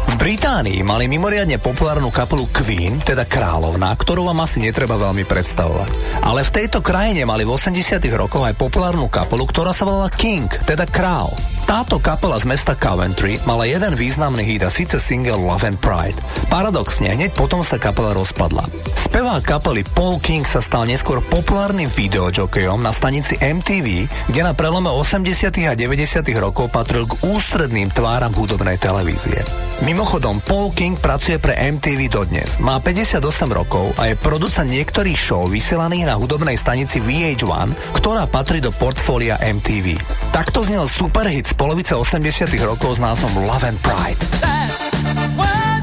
v 0.07 0.15
Británii 0.19 0.83
mali 0.83 1.07
mimoriadne 1.07 1.63
populárnu 1.63 2.11
kapelu 2.11 2.43
Queen, 2.51 2.99
teda 3.07 3.23
kráľovná, 3.23 3.95
ktorú 3.95 4.27
vám 4.27 4.43
asi 4.43 4.59
netreba 4.59 4.99
veľmi 4.99 5.23
predstavovať. 5.23 6.23
Ale 6.27 6.43
v 6.43 6.55
tejto 6.59 6.83
krajine 6.83 7.23
mali 7.23 7.47
v 7.47 7.55
80 7.55 8.03
rokoch 8.19 8.47
aj 8.47 8.59
populárnu 8.59 9.07
kapelu, 9.07 9.47
ktorá 9.47 9.71
sa 9.71 9.87
volala 9.87 10.11
King, 10.11 10.51
teda 10.67 10.91
král. 10.91 11.31
Táto 11.67 11.99
kapela 11.99 12.39
z 12.39 12.47
mesta 12.47 12.79
Coventry 12.79 13.43
mala 13.43 13.67
jeden 13.67 13.99
významný 13.99 14.47
hit 14.47 14.63
a 14.63 14.71
síce 14.71 15.03
single 15.03 15.43
Love 15.43 15.67
and 15.67 15.83
Pride. 15.83 16.15
Paradoxne, 16.47 17.11
hneď 17.11 17.35
potom 17.35 17.59
sa 17.67 17.75
kapela 17.75 18.15
rozpadla. 18.15 18.63
Spevák 18.95 19.43
kapely 19.43 19.83
Paul 19.91 20.23
King 20.23 20.47
sa 20.47 20.63
stal 20.63 20.87
neskôr 20.87 21.19
populárnym 21.27 21.91
videojokejom 21.91 22.79
na 22.79 22.95
stanici 22.95 23.35
MTV, 23.43 24.07
kde 24.31 24.41
na 24.47 24.55
prelome 24.55 24.95
80. 24.95 25.27
a 25.67 25.75
90. 25.75 26.23
rokov 26.39 26.71
patril 26.71 27.03
k 27.03 27.19
ústredným 27.35 27.91
tváram 27.91 28.31
hudobnej 28.31 28.79
televízie. 28.79 29.43
Mimochodom, 29.83 30.39
Paul 30.47 30.71
King 30.71 30.95
pracuje 30.95 31.43
pre 31.43 31.59
MTV 31.59 32.07
dodnes. 32.07 32.63
Má 32.63 32.79
58 32.79 33.19
rokov 33.51 33.91
a 33.99 34.07
je 34.07 34.15
producent 34.15 34.71
niektorých 34.71 35.19
show 35.19 35.51
vysielaných 35.51 36.07
na 36.07 36.15
hudobnej 36.15 36.55
stanici 36.55 37.03
VH1, 37.03 37.99
ktorá 37.99 38.31
patrí 38.31 38.63
do 38.63 38.71
portfólia 38.71 39.35
MTV. 39.43 39.99
Takto 40.31 40.63
znel 40.63 40.87
superhit 40.87 41.56
polovice 41.57 41.97
80 41.97 42.53
rokov 42.63 42.97
s 42.97 43.01
názvom 43.01 43.49
Love 43.49 43.65
and 43.65 43.81
Pride. 43.81 44.21
Start 44.21 45.76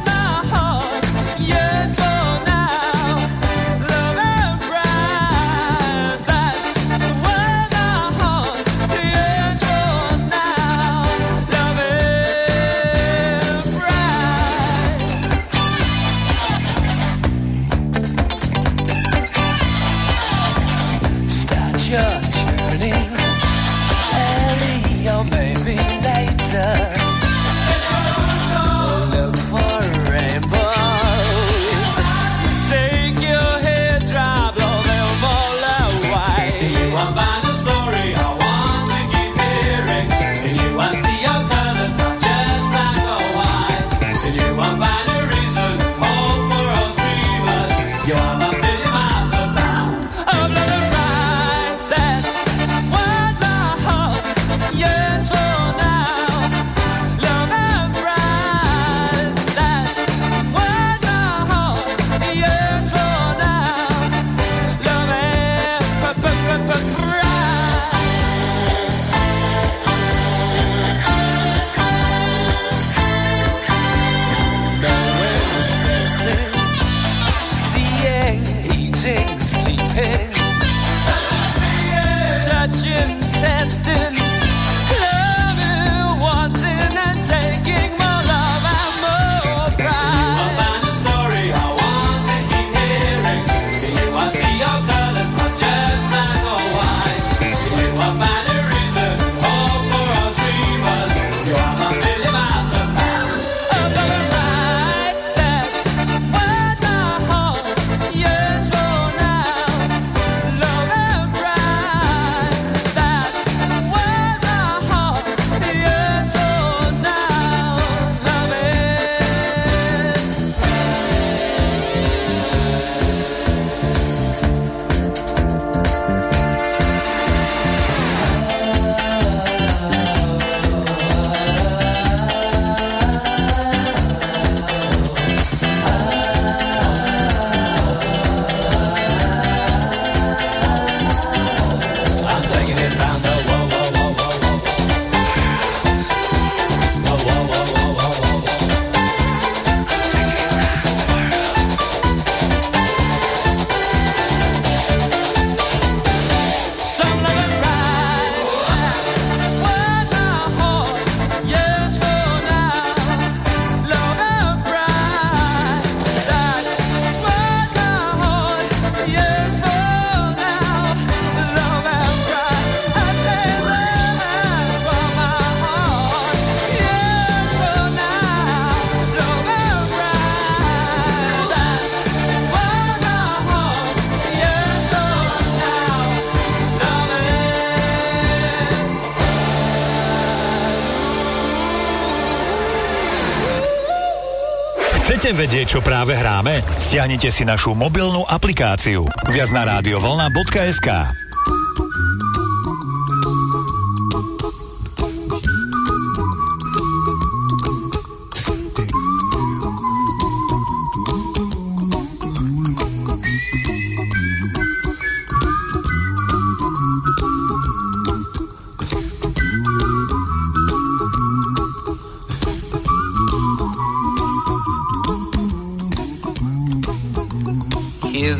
Chcete 195.34 195.50
vedieť, 195.50 195.68
čo 195.74 195.82
práve 195.82 196.14
hráme? 196.14 196.62
Stiahnite 196.78 197.34
si 197.34 197.42
našu 197.42 197.74
mobilnú 197.74 198.22
aplikáciu. 198.22 199.02
Viac 199.34 199.50
na 199.50 199.66
radiovolna.sk 199.66 200.90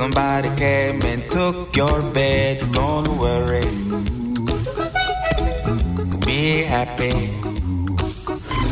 Somebody 0.00 0.48
came 0.56 0.96
and 1.04 1.20
took 1.28 1.76
your 1.76 2.00
bed. 2.16 2.56
Don't 2.72 3.04
worry. 3.20 3.60
Be 6.24 6.64
happy. 6.64 7.12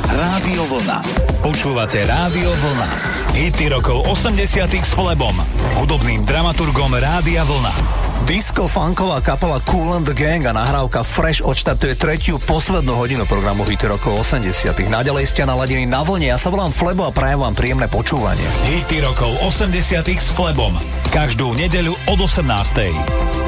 Rádio 0.09 0.65
Vlna. 0.73 1.05
Počúvate 1.45 2.01
Rádio 2.09 2.49
Vlna. 2.49 2.89
Hity 3.37 3.69
rokov 3.69 4.09
80 4.09 4.41
s 4.81 4.97
Flebom, 4.97 5.37
hudobným 5.77 6.25
dramaturgom 6.25 6.97
Rádia 6.97 7.45
Vlna. 7.45 7.98
Disco 8.29 8.69
funková 8.69 9.25
kapela 9.25 9.57
Cool 9.65 9.89
and 9.97 10.05
the 10.05 10.13
Gang 10.13 10.45
a 10.45 10.53
nahrávka 10.53 11.01
Fresh 11.01 11.41
odštartuje 11.41 11.97
tretiu 11.97 12.37
poslednú 12.45 12.93
hodinu 12.93 13.25
programu 13.25 13.65
Hity 13.65 13.89
rokov 13.89 14.21
80 14.21 14.69
Naďalej 14.93 15.33
ste 15.33 15.49
naladení 15.49 15.89
na 15.89 16.05
vlne, 16.05 16.29
ja 16.29 16.37
sa 16.37 16.53
volám 16.53 16.69
Flebo 16.69 17.09
a 17.09 17.11
prajem 17.11 17.41
vám 17.41 17.57
príjemné 17.57 17.89
počúvanie. 17.89 18.45
Hity 18.69 19.01
rokov 19.01 19.33
80 19.49 20.05
s 20.13 20.29
Flebom. 20.37 20.77
Každú 21.09 21.57
nedeľu 21.57 21.97
od 22.13 22.21
18. 22.21 23.48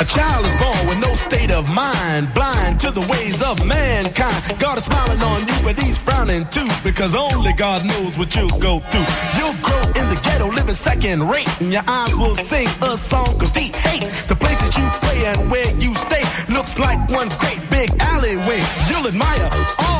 A 0.00 0.04
child 0.06 0.46
is 0.46 0.54
born 0.56 0.88
with 0.88 0.98
no 0.98 1.12
state 1.12 1.52
of 1.52 1.68
mind, 1.68 2.32
blind 2.32 2.80
to 2.80 2.90
the 2.90 3.04
ways 3.12 3.44
of 3.44 3.60
mankind. 3.66 4.58
God 4.58 4.78
is 4.78 4.84
smiling 4.84 5.20
on 5.20 5.44
you, 5.44 5.56
but 5.62 5.78
he's 5.78 5.98
frowning 5.98 6.46
too, 6.48 6.64
because 6.82 7.14
only 7.14 7.52
God 7.52 7.84
knows 7.84 8.16
what 8.16 8.34
you'll 8.34 8.48
go 8.64 8.80
through. 8.80 9.04
You'll 9.36 9.60
grow 9.60 9.84
in 10.00 10.08
the 10.08 10.18
ghetto, 10.24 10.48
living 10.48 10.72
second 10.72 11.28
rate, 11.28 11.48
and 11.60 11.70
your 11.70 11.84
eyes 11.86 12.16
will 12.16 12.34
sing 12.34 12.66
a 12.80 12.96
song 12.96 13.36
of 13.42 13.52
deep 13.52 13.76
hate. 13.76 14.08
The 14.24 14.36
places 14.36 14.72
you 14.72 14.88
play 15.04 15.20
and 15.26 15.50
where 15.50 15.68
you 15.76 15.94
stay 15.94 16.24
looks 16.48 16.78
like 16.78 16.96
one 17.12 17.28
great 17.36 17.60
big 17.68 17.92
alleyway. 18.00 18.64
You'll 18.88 19.04
admire 19.04 19.52
all 19.84 19.99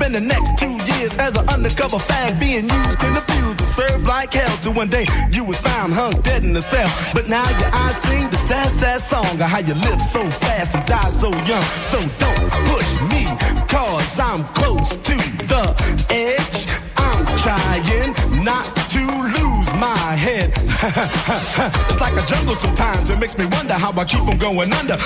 Spend 0.01 0.15
the 0.15 0.33
next 0.33 0.57
two 0.57 0.73
years 0.97 1.15
as 1.19 1.37
an 1.37 1.47
undercover 1.47 1.97
fag, 1.97 2.39
being 2.39 2.65
used 2.65 2.97
and 3.05 3.15
abused 3.15 3.59
to 3.59 3.63
serve 3.63 4.03
like 4.07 4.33
hell. 4.33 4.57
Till 4.57 4.73
one 4.73 4.89
day 4.89 5.05
you 5.31 5.43
was 5.45 5.59
found 5.61 5.93
hung 5.93 6.19
dead 6.23 6.43
in 6.43 6.53
the 6.53 6.61
cell. 6.61 6.89
But 7.13 7.29
now 7.29 7.45
your 7.61 7.69
eyes 7.69 8.01
sing 8.01 8.27
the 8.31 8.35
sad, 8.35 8.71
sad 8.71 8.99
song 8.99 9.29
of 9.37 9.41
how 9.45 9.59
you 9.59 9.75
live 9.75 10.01
so 10.01 10.25
fast 10.41 10.73
and 10.73 10.83
die 10.87 11.09
so 11.09 11.29
young. 11.45 11.67
So 11.85 12.01
don't 12.17 12.49
push 12.65 12.89
me, 13.13 13.29
cause 13.69 14.19
I'm 14.19 14.41
close 14.57 14.95
to 14.95 15.15
the 15.45 15.69
edge. 16.09 16.65
I'm 16.97 17.21
trying 17.37 18.41
not 18.43 18.65
to 18.97 19.30
my 20.11 20.19
head. 20.19 20.51
it's 21.87 22.03
like 22.03 22.19
a 22.19 22.25
jungle 22.27 22.55
sometimes, 22.55 23.09
it 23.09 23.17
makes 23.17 23.37
me 23.37 23.45
wonder 23.55 23.75
how 23.79 23.95
I 23.95 24.03
keep 24.03 24.19
from 24.27 24.37
going 24.37 24.73
under. 24.73 24.95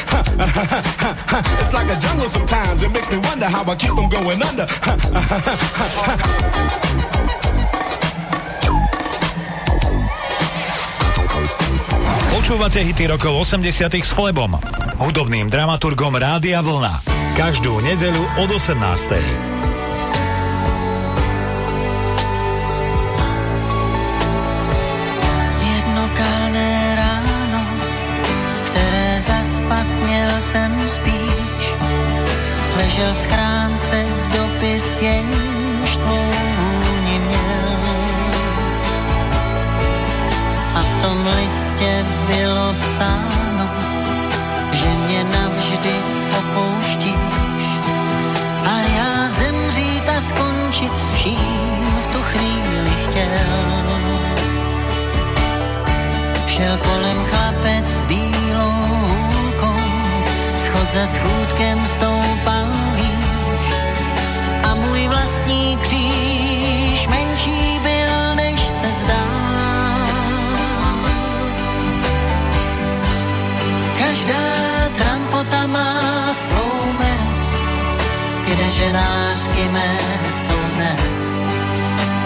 it's 1.61 1.73
like 1.77 1.93
a 1.93 1.97
jungle 2.01 2.25
sometimes, 2.25 2.81
it 2.81 2.89
makes 2.89 3.11
me 3.13 3.21
wonder 3.29 3.45
how 3.45 3.61
I 3.69 3.75
keep 3.75 3.93
from 3.93 4.09
going 4.09 4.41
under. 4.41 4.65
Počúvate 12.33 12.81
hity 12.81 13.05
rokov 13.05 13.45
80 13.45 14.01
s 14.01 14.09
Flebom, 14.09 14.57
hudobným 15.01 15.53
dramaturgom 15.53 16.17
Rádia 16.17 16.65
Vlna. 16.65 16.97
Každú 17.37 17.77
nedeľu 17.85 18.25
od 18.41 18.49
18. 18.57 19.54
jsem 30.55 30.89
spíš. 30.89 31.65
Ležel 32.77 33.13
v 33.13 33.17
schránce 33.17 34.05
dopis, 34.33 35.01
jenž 35.01 35.97
tvou 35.97 36.25
měl. 37.03 37.79
A 40.75 40.79
v 40.79 40.95
tom 41.01 41.27
listě 41.37 42.05
bylo 42.27 42.75
psáno, 42.81 43.67
že 44.71 44.85
mě 44.85 45.23
navždy 45.23 45.95
opouštíš. 46.39 47.65
A 48.65 48.75
já 48.97 49.27
zemřít 49.27 50.09
a 50.17 50.21
skončit 50.21 50.97
s 50.97 51.09
vším 51.09 51.95
v 51.99 52.07
tu 52.07 52.21
chvíli 52.21 52.93
chtěl. 53.05 53.85
Šel 56.47 56.77
kolem 56.77 57.25
chlapec 57.25 58.05
hůlkou, 58.05 58.54
schod 60.75 60.93
za 60.93 61.07
schůdkem 61.07 61.87
stoupal 61.87 62.65
výš. 62.95 63.67
A 64.63 64.75
můj 64.75 65.07
vlastní 65.07 65.77
kříž 65.81 67.07
menší 67.07 67.79
byl, 67.83 68.35
než 68.35 68.59
se 68.59 68.87
zdá. 68.93 69.25
Každá 73.99 74.45
trampota 74.97 75.67
má 75.67 76.33
svou 76.33 76.93
mez, 76.99 77.41
kde 78.45 78.71
ženářky 78.71 79.63
mé 79.71 79.97
jsou 80.33 80.59
dnes. 80.75 81.23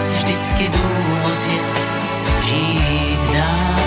Vždycky 0.09 0.69
důvod 0.69 1.47
je 1.47 1.59
žít 2.43 3.33
dál. 3.33 3.79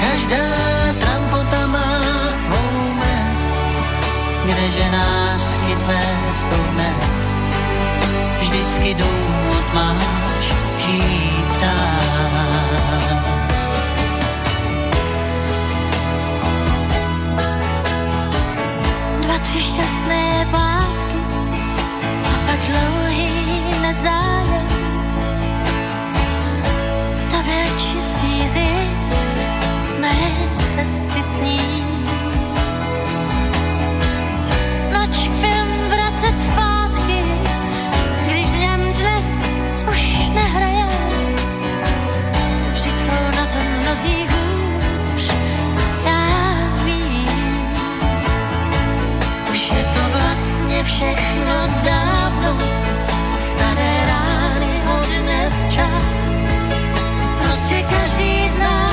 Každá 0.00 0.61
ženářky 4.76 5.76
tvé 5.84 6.02
jsou 6.34 6.62
dnes. 6.72 7.36
Vždycky 8.38 8.94
důvod 8.94 9.64
máš 9.74 10.44
žít 10.78 11.60
dál. 11.60 12.98
Dva, 19.20 19.38
tři 19.38 19.62
šťastné 19.62 20.48
pátky 20.50 21.18
a 22.24 22.46
pak 22.46 22.60
dlouhý 22.66 23.80
nezájem. 23.82 24.32
Byl 27.52 27.76
čistý 27.76 28.48
zisk 28.48 29.28
z 29.86 29.96
mé 29.98 30.16
cesty 30.74 31.22
s 31.22 31.40
všechno 50.84 51.54
dávno, 51.84 52.58
staré 53.40 53.94
rány 54.06 54.72
odnes 54.98 55.64
čas. 55.74 56.06
Prostě 57.38 57.82
každý 57.82 58.48
z 58.48 58.58
nás 58.58 58.91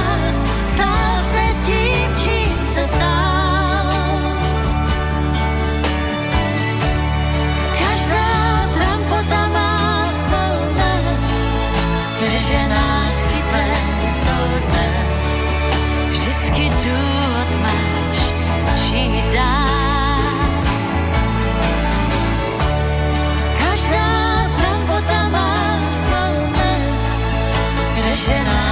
tonight. 28.30 28.69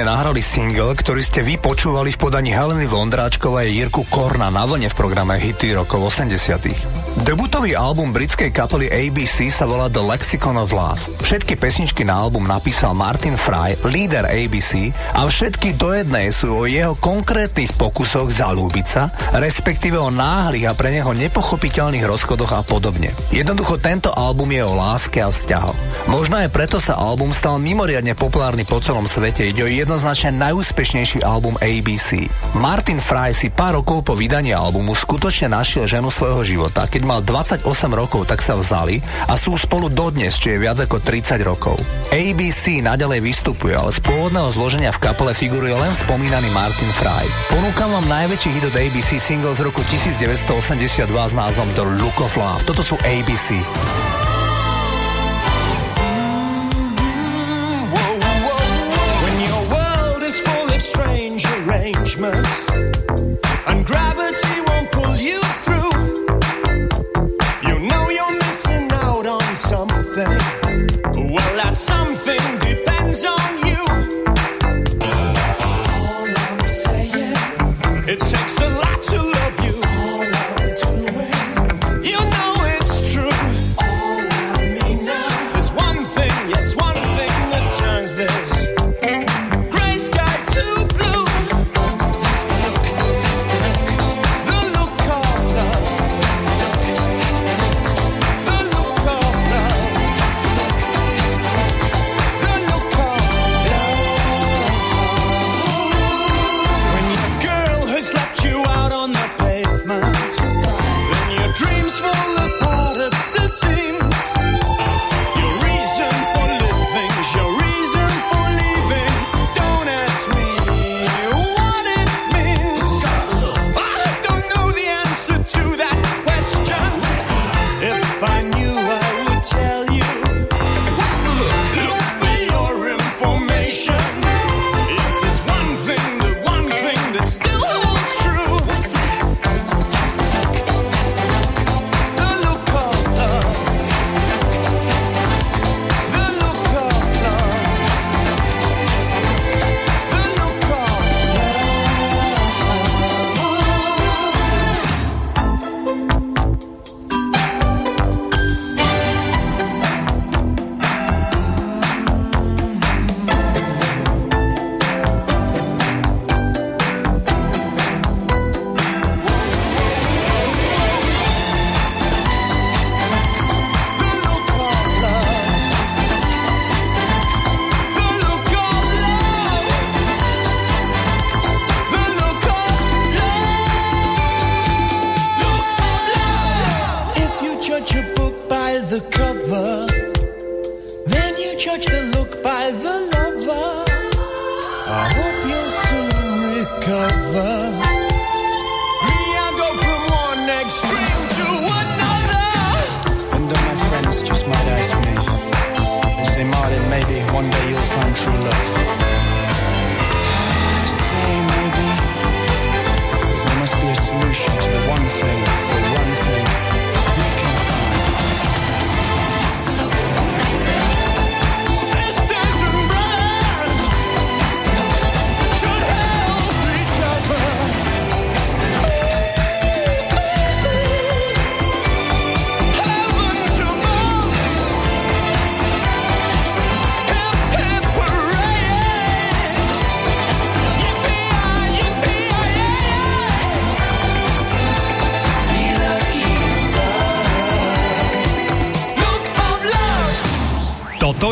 Pôvodne 0.00 0.16
nahrali 0.16 0.40
single, 0.40 0.96
ktorý 0.96 1.20
ste 1.20 1.44
vy 1.44 1.60
počúvali 1.60 2.08
v 2.08 2.20
podaní 2.24 2.56
Heleny 2.56 2.88
Vondráčkovej 2.88 3.68
a 3.68 3.74
Jirku 3.84 4.08
Korna 4.08 4.48
na 4.48 4.64
vlne 4.64 4.88
v 4.88 4.96
programe 4.96 5.36
Hity 5.36 5.76
rokov 5.76 6.16
80. 6.16 6.99
Debutový 7.30 7.78
album 7.78 8.10
britskej 8.10 8.50
kapely 8.50 8.90
ABC 8.90 9.54
sa 9.54 9.62
volá 9.62 9.86
The 9.86 10.02
Lexicon 10.02 10.58
of 10.58 10.74
Love. 10.74 10.98
Všetky 11.22 11.54
pesničky 11.62 12.02
na 12.02 12.18
album 12.18 12.42
napísal 12.42 12.90
Martin 12.98 13.38
Fry, 13.38 13.78
líder 13.86 14.26
ABC, 14.26 14.90
a 15.14 15.22
všetky 15.30 15.78
do 15.78 15.94
jednej 15.94 16.34
sú 16.34 16.50
o 16.50 16.66
jeho 16.66 16.98
konkrétnych 16.98 17.70
pokusoch 17.78 18.34
zalúbiť 18.34 18.82
sa, 18.82 19.14
respektíve 19.38 19.94
o 19.94 20.10
náhlych 20.10 20.66
a 20.66 20.74
pre 20.74 20.90
neho 20.90 21.14
nepochopiteľných 21.14 22.02
rozchodoch 22.02 22.50
a 22.50 22.66
podobne. 22.66 23.14
Jednoducho 23.30 23.78
tento 23.78 24.10
album 24.10 24.50
je 24.50 24.66
o 24.66 24.74
láske 24.74 25.22
a 25.22 25.30
vzťahoch. 25.30 26.10
Možno 26.10 26.34
aj 26.34 26.50
preto 26.50 26.82
sa 26.82 26.98
album 26.98 27.30
stal 27.30 27.62
mimoriadne 27.62 28.18
populárny 28.18 28.66
po 28.66 28.82
celom 28.82 29.06
svete. 29.06 29.46
Ide 29.46 29.62
o 29.62 29.70
jednoznačne 29.70 30.34
najúspešnejší 30.34 31.22
album 31.22 31.54
ABC. 31.62 32.26
Martin 32.58 32.98
Fry 32.98 33.30
si 33.30 33.54
pár 33.54 33.78
rokov 33.78 34.02
po 34.02 34.18
vydaní 34.18 34.50
albumu 34.50 34.98
skutočne 34.98 35.54
našiel 35.54 35.86
ženu 35.86 36.10
svojho 36.10 36.42
života. 36.42 36.90
Keď 36.90 37.02
mal 37.06 37.19
28 37.22 37.64
rokov, 37.92 38.28
tak 38.28 38.44
sa 38.44 38.58
vzali 38.58 39.00
a 39.28 39.38
sú 39.38 39.56
spolu 39.56 39.88
dodnes, 39.88 40.36
čo 40.36 40.52
je 40.52 40.58
viac 40.58 40.80
ako 40.82 41.00
30 41.00 41.40
rokov. 41.46 41.76
ABC 42.12 42.82
naďalej 42.82 43.20
vystupuje, 43.22 43.72
ale 43.72 43.94
z 43.94 44.00
pôvodného 44.02 44.50
zloženia 44.52 44.90
v 44.90 45.02
kapele 45.02 45.32
figuruje 45.32 45.72
len 45.72 45.92
spomínaný 45.94 46.50
Martin 46.50 46.90
Fry. 46.92 47.24
Ponúkam 47.52 47.94
vám 47.94 48.06
najväčší 48.10 48.50
hit 48.56 48.64
od 48.68 48.76
ABC 48.76 49.20
single 49.22 49.54
z 49.54 49.62
roku 49.64 49.80
1982 49.86 51.06
s 51.06 51.34
názvom 51.38 51.68
The 51.78 51.84
Look 52.02 52.18
of 52.18 52.34
Love. 52.34 52.66
Toto 52.66 52.82
sú 52.82 52.98
ABC. 53.06 53.62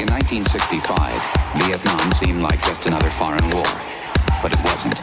In 0.00 0.08
1965, 0.08 0.88
Vietnam 1.60 2.00
seemed 2.12 2.40
like 2.40 2.56
just 2.64 2.86
another 2.86 3.10
foreign 3.10 3.44
war. 3.50 3.68
But 4.40 4.56
it 4.56 4.60
wasn't. 4.64 4.96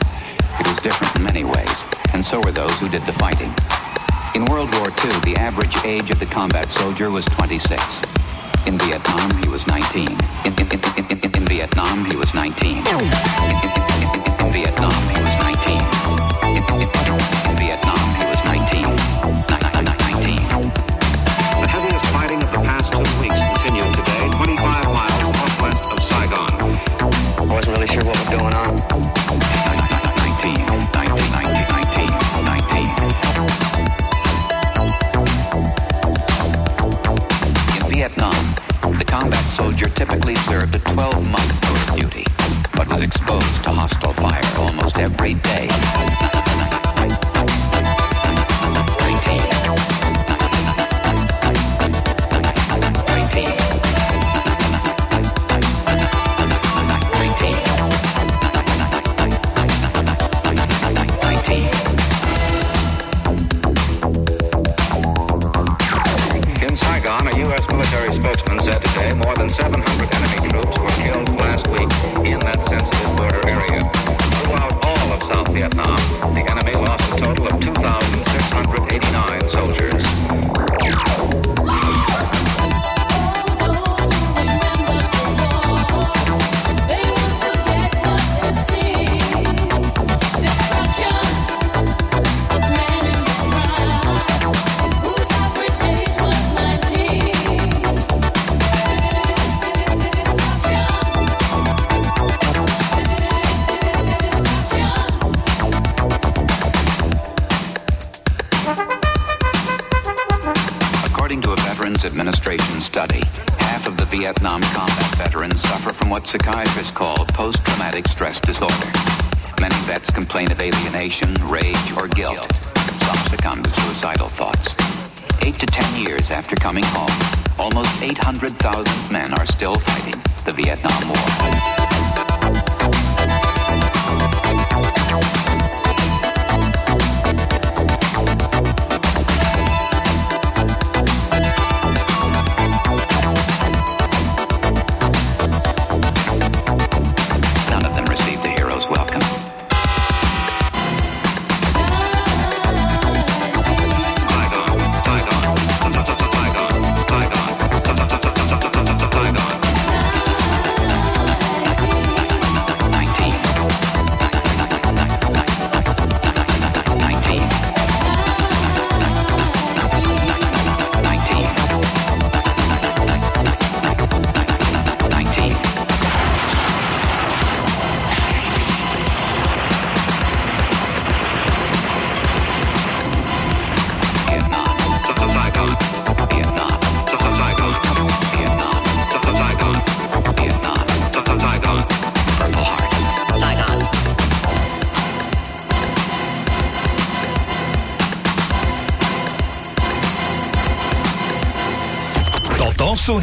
It 0.60 0.66
was 0.66 0.78
different 0.82 1.16
in 1.16 1.24
many 1.24 1.44
ways, 1.44 1.78
and 2.14 2.26
so 2.26 2.42
were 2.42 2.52
those 2.52 2.74
who 2.80 2.90
did 2.90 3.06
the 3.06 3.14
fighting. 3.22 3.54
In 4.34 4.46
World 4.46 4.74
War 4.82 4.90
II, 4.90 5.14
the 5.22 5.36
average 5.38 5.78
age 5.86 6.10
of 6.10 6.18
the 6.18 6.26
combat 6.26 6.72
soldier 6.72 7.12
was 7.12 7.26
26. 7.26 7.78
In 8.66 8.80
Vietnam, 8.80 9.30
he 9.44 9.48
was 9.48 9.62
19. 9.68 10.10
In 10.10 11.46
Vietnam, 11.46 12.06
he 12.10 12.18
was 12.18 12.34
19. 12.34 12.82
in 14.42 14.52
Vietnam, 14.52 15.02
he 15.14 15.22
was 15.22 15.38
19. 15.38 16.09
Vietnam, 17.58 17.98
he 18.16 18.26
was 18.26 18.46
19. 18.46 19.59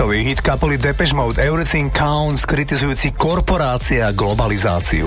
Ľavicový 0.00 0.32
hit 0.32 0.40
kapely 0.40 0.80
Depeche 0.80 1.12
Mode 1.12 1.36
Everything 1.36 1.92
Counts 1.92 2.48
kritizujúci 2.48 3.12
korporácie 3.12 4.00
a 4.00 4.16
globalizáciu. 4.16 5.04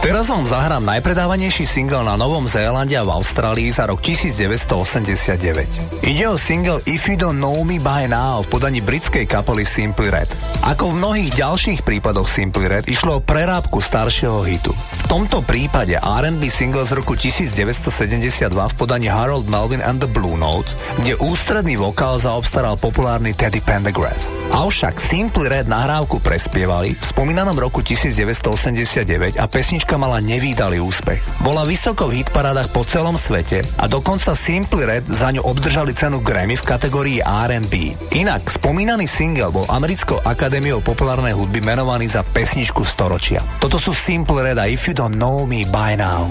Teraz 0.00 0.32
vám 0.32 0.48
zahrám 0.48 0.80
najpredávanejší 0.80 1.68
single 1.68 2.08
na 2.08 2.16
Novom 2.16 2.48
Zélande 2.48 2.96
a 2.96 3.04
v 3.04 3.20
Austrálii 3.20 3.68
za 3.68 3.84
rok 3.84 4.00
1989. 4.00 6.08
Ide 6.08 6.24
o 6.24 6.40
single 6.40 6.80
If 6.88 7.04
You 7.04 7.20
Don't 7.20 7.36
Know 7.36 7.68
Me 7.68 7.76
By 7.76 8.08
Now 8.08 8.40
v 8.40 8.48
podaní 8.48 8.80
britskej 8.80 9.28
kapely 9.28 9.68
Simply 9.68 10.08
Red. 10.08 10.32
Ako 10.72 10.96
v 10.96 11.04
mnohých 11.04 11.44
ďalších 11.44 11.84
prípadoch 11.84 12.24
Simply 12.24 12.64
Red 12.64 12.88
išlo 12.88 13.20
o 13.20 13.22
prerábku 13.24 13.84
staršieho 13.84 14.40
hitu. 14.48 14.72
Tomto 15.14 15.46
prípade 15.46 15.94
R&B 15.94 16.50
single 16.50 16.82
z 16.82 16.98
roku 16.98 17.14
1972 17.14 18.50
v 18.50 18.74
podaní 18.74 19.06
Harold 19.06 19.46
Melvin 19.46 19.78
and 19.78 20.02
the 20.02 20.10
Blue 20.10 20.34
Notes, 20.34 20.74
kde 20.98 21.14
ústredný 21.22 21.78
vokál 21.78 22.18
zaobstaral 22.18 22.74
populárny 22.74 23.30
Teddy 23.30 23.62
Pendergrass. 23.62 24.43
Avšak 24.54 25.02
Simply 25.02 25.50
Red 25.50 25.66
nahrávku 25.66 26.22
prespievali 26.22 26.94
v 26.94 27.02
spomínanom 27.02 27.58
roku 27.58 27.82
1989 27.82 29.34
a 29.34 29.50
pesnička 29.50 29.98
mala 29.98 30.22
nevýdalý 30.22 30.78
úspech. 30.78 31.42
Bola 31.42 31.66
vysoko 31.66 32.06
v 32.06 32.22
hitparádach 32.22 32.70
po 32.70 32.86
celom 32.86 33.18
svete 33.18 33.66
a 33.82 33.90
dokonca 33.90 34.30
Simply 34.38 34.86
Red 34.86 35.10
za 35.10 35.34
ňu 35.34 35.42
obdržali 35.42 35.90
cenu 35.90 36.22
Grammy 36.22 36.54
v 36.54 36.68
kategórii 36.70 37.18
R&B. 37.18 37.98
Inak 38.14 38.46
spomínaný 38.46 39.10
single 39.10 39.50
bol 39.50 39.66
Americkou 39.66 40.22
akadémiou 40.22 40.78
populárnej 40.86 41.34
hudby 41.34 41.58
menovaný 41.58 42.06
za 42.06 42.22
pesničku 42.22 42.86
storočia. 42.86 43.42
Toto 43.58 43.82
sú 43.82 43.90
Simple 43.90 44.54
Red 44.54 44.62
a 44.62 44.70
If 44.70 44.86
You 44.86 44.94
Don't 44.94 45.18
Know 45.18 45.50
Me 45.50 45.66
By 45.66 45.98
Now. 45.98 46.30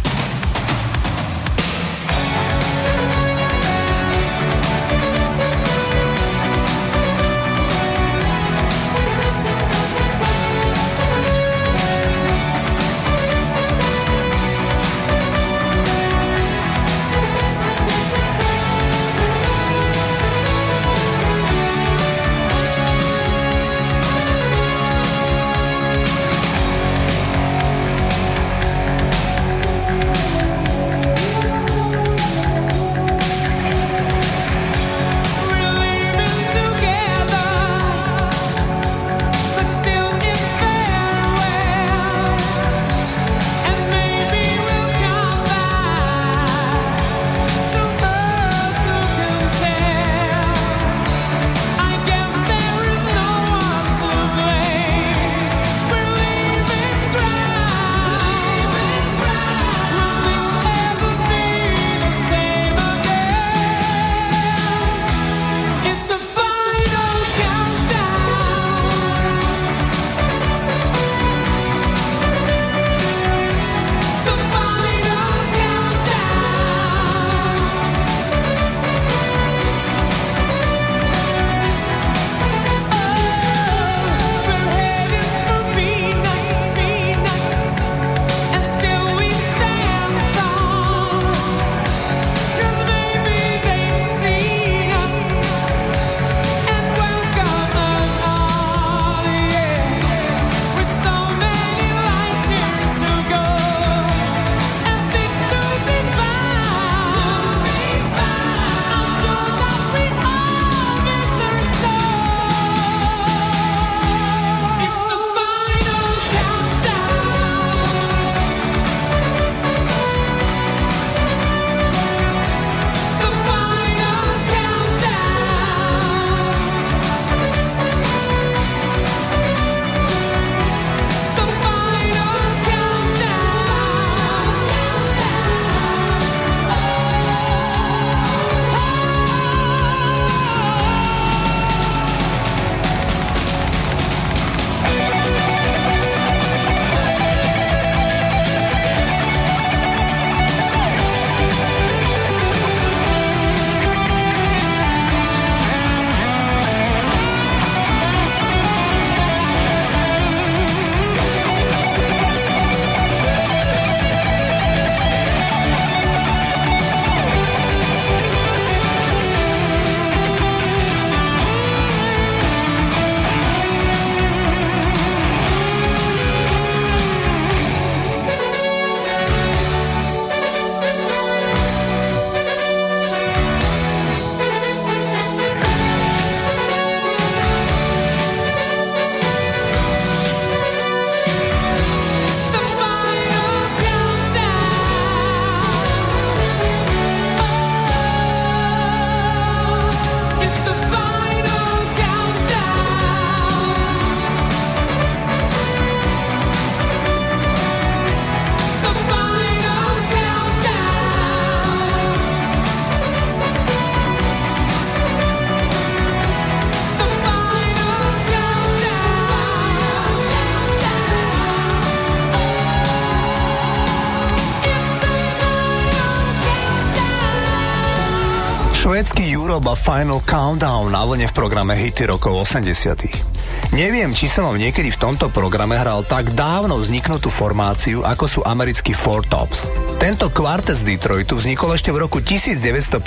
Švédsky 229.51 229.67
Europe 229.67 229.67
a 229.67 229.75
Final 229.75 230.23
Countdown 230.23 230.95
na 230.95 231.03
vlne 231.03 231.27
v 231.27 231.35
programe 231.35 231.75
Hity 231.75 232.07
rokov 232.07 232.47
80 232.47 233.30
Neviem, 233.71 234.11
či 234.11 234.27
som 234.27 234.51
vám 234.51 234.59
niekedy 234.59 234.91
v 234.91 234.99
tomto 234.99 235.31
programe 235.31 235.79
hral 235.79 236.03
tak 236.03 236.35
dávno 236.35 236.75
vzniknutú 236.75 237.31
formáciu, 237.31 238.03
ako 238.03 238.25
sú 238.27 238.39
americkí 238.43 238.91
Four 238.91 239.23
Tops. 239.31 239.63
Tento 239.95 240.27
kvartet 240.27 240.75
z 240.75 240.91
Detroitu 240.91 241.39
vznikol 241.39 241.79
ešte 241.79 241.95
v 241.95 242.03
roku 242.03 242.19
1953 242.19 242.99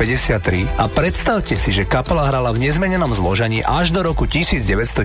a 0.81 0.89
predstavte 0.89 1.60
si, 1.60 1.68
že 1.68 1.84
kapela 1.84 2.25
hrala 2.25 2.49
v 2.57 2.65
nezmenenom 2.65 3.12
zložení 3.12 3.60
až 3.60 3.93
do 3.93 4.09
roku 4.09 4.25
1997. 4.25 5.05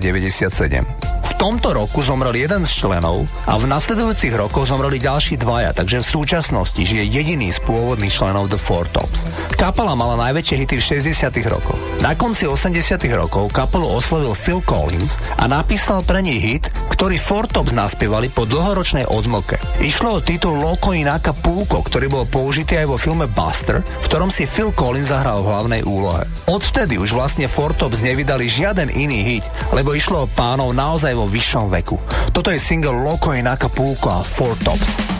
V 1.28 1.32
tomto 1.36 1.76
roku 1.76 2.00
zomrel 2.00 2.40
jeden 2.40 2.64
z 2.64 2.80
členov 2.80 3.28
a 3.44 3.60
v 3.60 3.68
nasledujúcich 3.68 4.32
rokoch 4.32 4.64
zomreli 4.64 4.96
ďalší 4.96 5.36
dvaja, 5.36 5.76
takže 5.76 6.00
v 6.00 6.08
súčasnosti 6.08 6.80
žije 6.80 7.04
jediný 7.04 7.52
z 7.52 7.60
pôvodných 7.68 8.12
členov 8.12 8.48
The 8.48 8.56
Four 8.56 8.88
Tops. 8.88 9.28
Kapela 9.60 9.92
mala 9.92 10.16
najväčšie 10.24 10.56
hity 10.64 10.80
v 10.80 11.04
60 11.04 11.52
rokoch. 11.52 11.76
Na 12.00 12.16
konci 12.16 12.48
80 12.48 12.96
rokov 13.12 13.52
kapelu 13.52 13.84
oslovil 13.84 14.32
Phil 14.32 14.64
Collins 14.64 15.20
a 15.36 15.49
napísal 15.50 16.06
pre 16.06 16.22
nej 16.22 16.38
hit, 16.38 16.70
ktorý 16.94 17.18
Four 17.18 17.50
Tops 17.50 17.74
naspievali 17.74 18.30
po 18.30 18.46
dlhoročnej 18.46 19.10
odmlke. 19.10 19.58
Išlo 19.82 20.22
o 20.22 20.22
titul 20.22 20.62
Loco 20.62 20.94
Inaka 20.94 21.34
Púko, 21.34 21.82
ktorý 21.82 22.06
bol 22.06 22.24
použitý 22.30 22.78
aj 22.78 22.86
vo 22.86 22.94
filme 22.94 23.26
Buster, 23.26 23.82
v 23.82 24.06
ktorom 24.06 24.30
si 24.30 24.46
Phil 24.46 24.70
Collins 24.70 25.10
zahral 25.10 25.42
v 25.42 25.50
hlavnej 25.50 25.82
úlohe. 25.82 26.22
Odvtedy 26.46 27.02
už 27.02 27.18
vlastne 27.18 27.50
Four 27.50 27.74
Tops 27.74 28.06
nevydali 28.06 28.46
žiaden 28.46 28.94
iný 28.94 29.26
hit, 29.26 29.44
lebo 29.74 29.90
išlo 29.90 30.24
o 30.24 30.30
pánov 30.30 30.70
naozaj 30.70 31.18
vo 31.18 31.26
vyššom 31.26 31.66
veku. 31.82 31.98
Toto 32.30 32.54
je 32.54 32.62
single 32.62 33.02
Loco 33.02 33.34
Inaka 33.34 33.66
Púko 33.66 34.14
a 34.14 34.22
Four 34.22 34.54
Tops. 34.62 35.19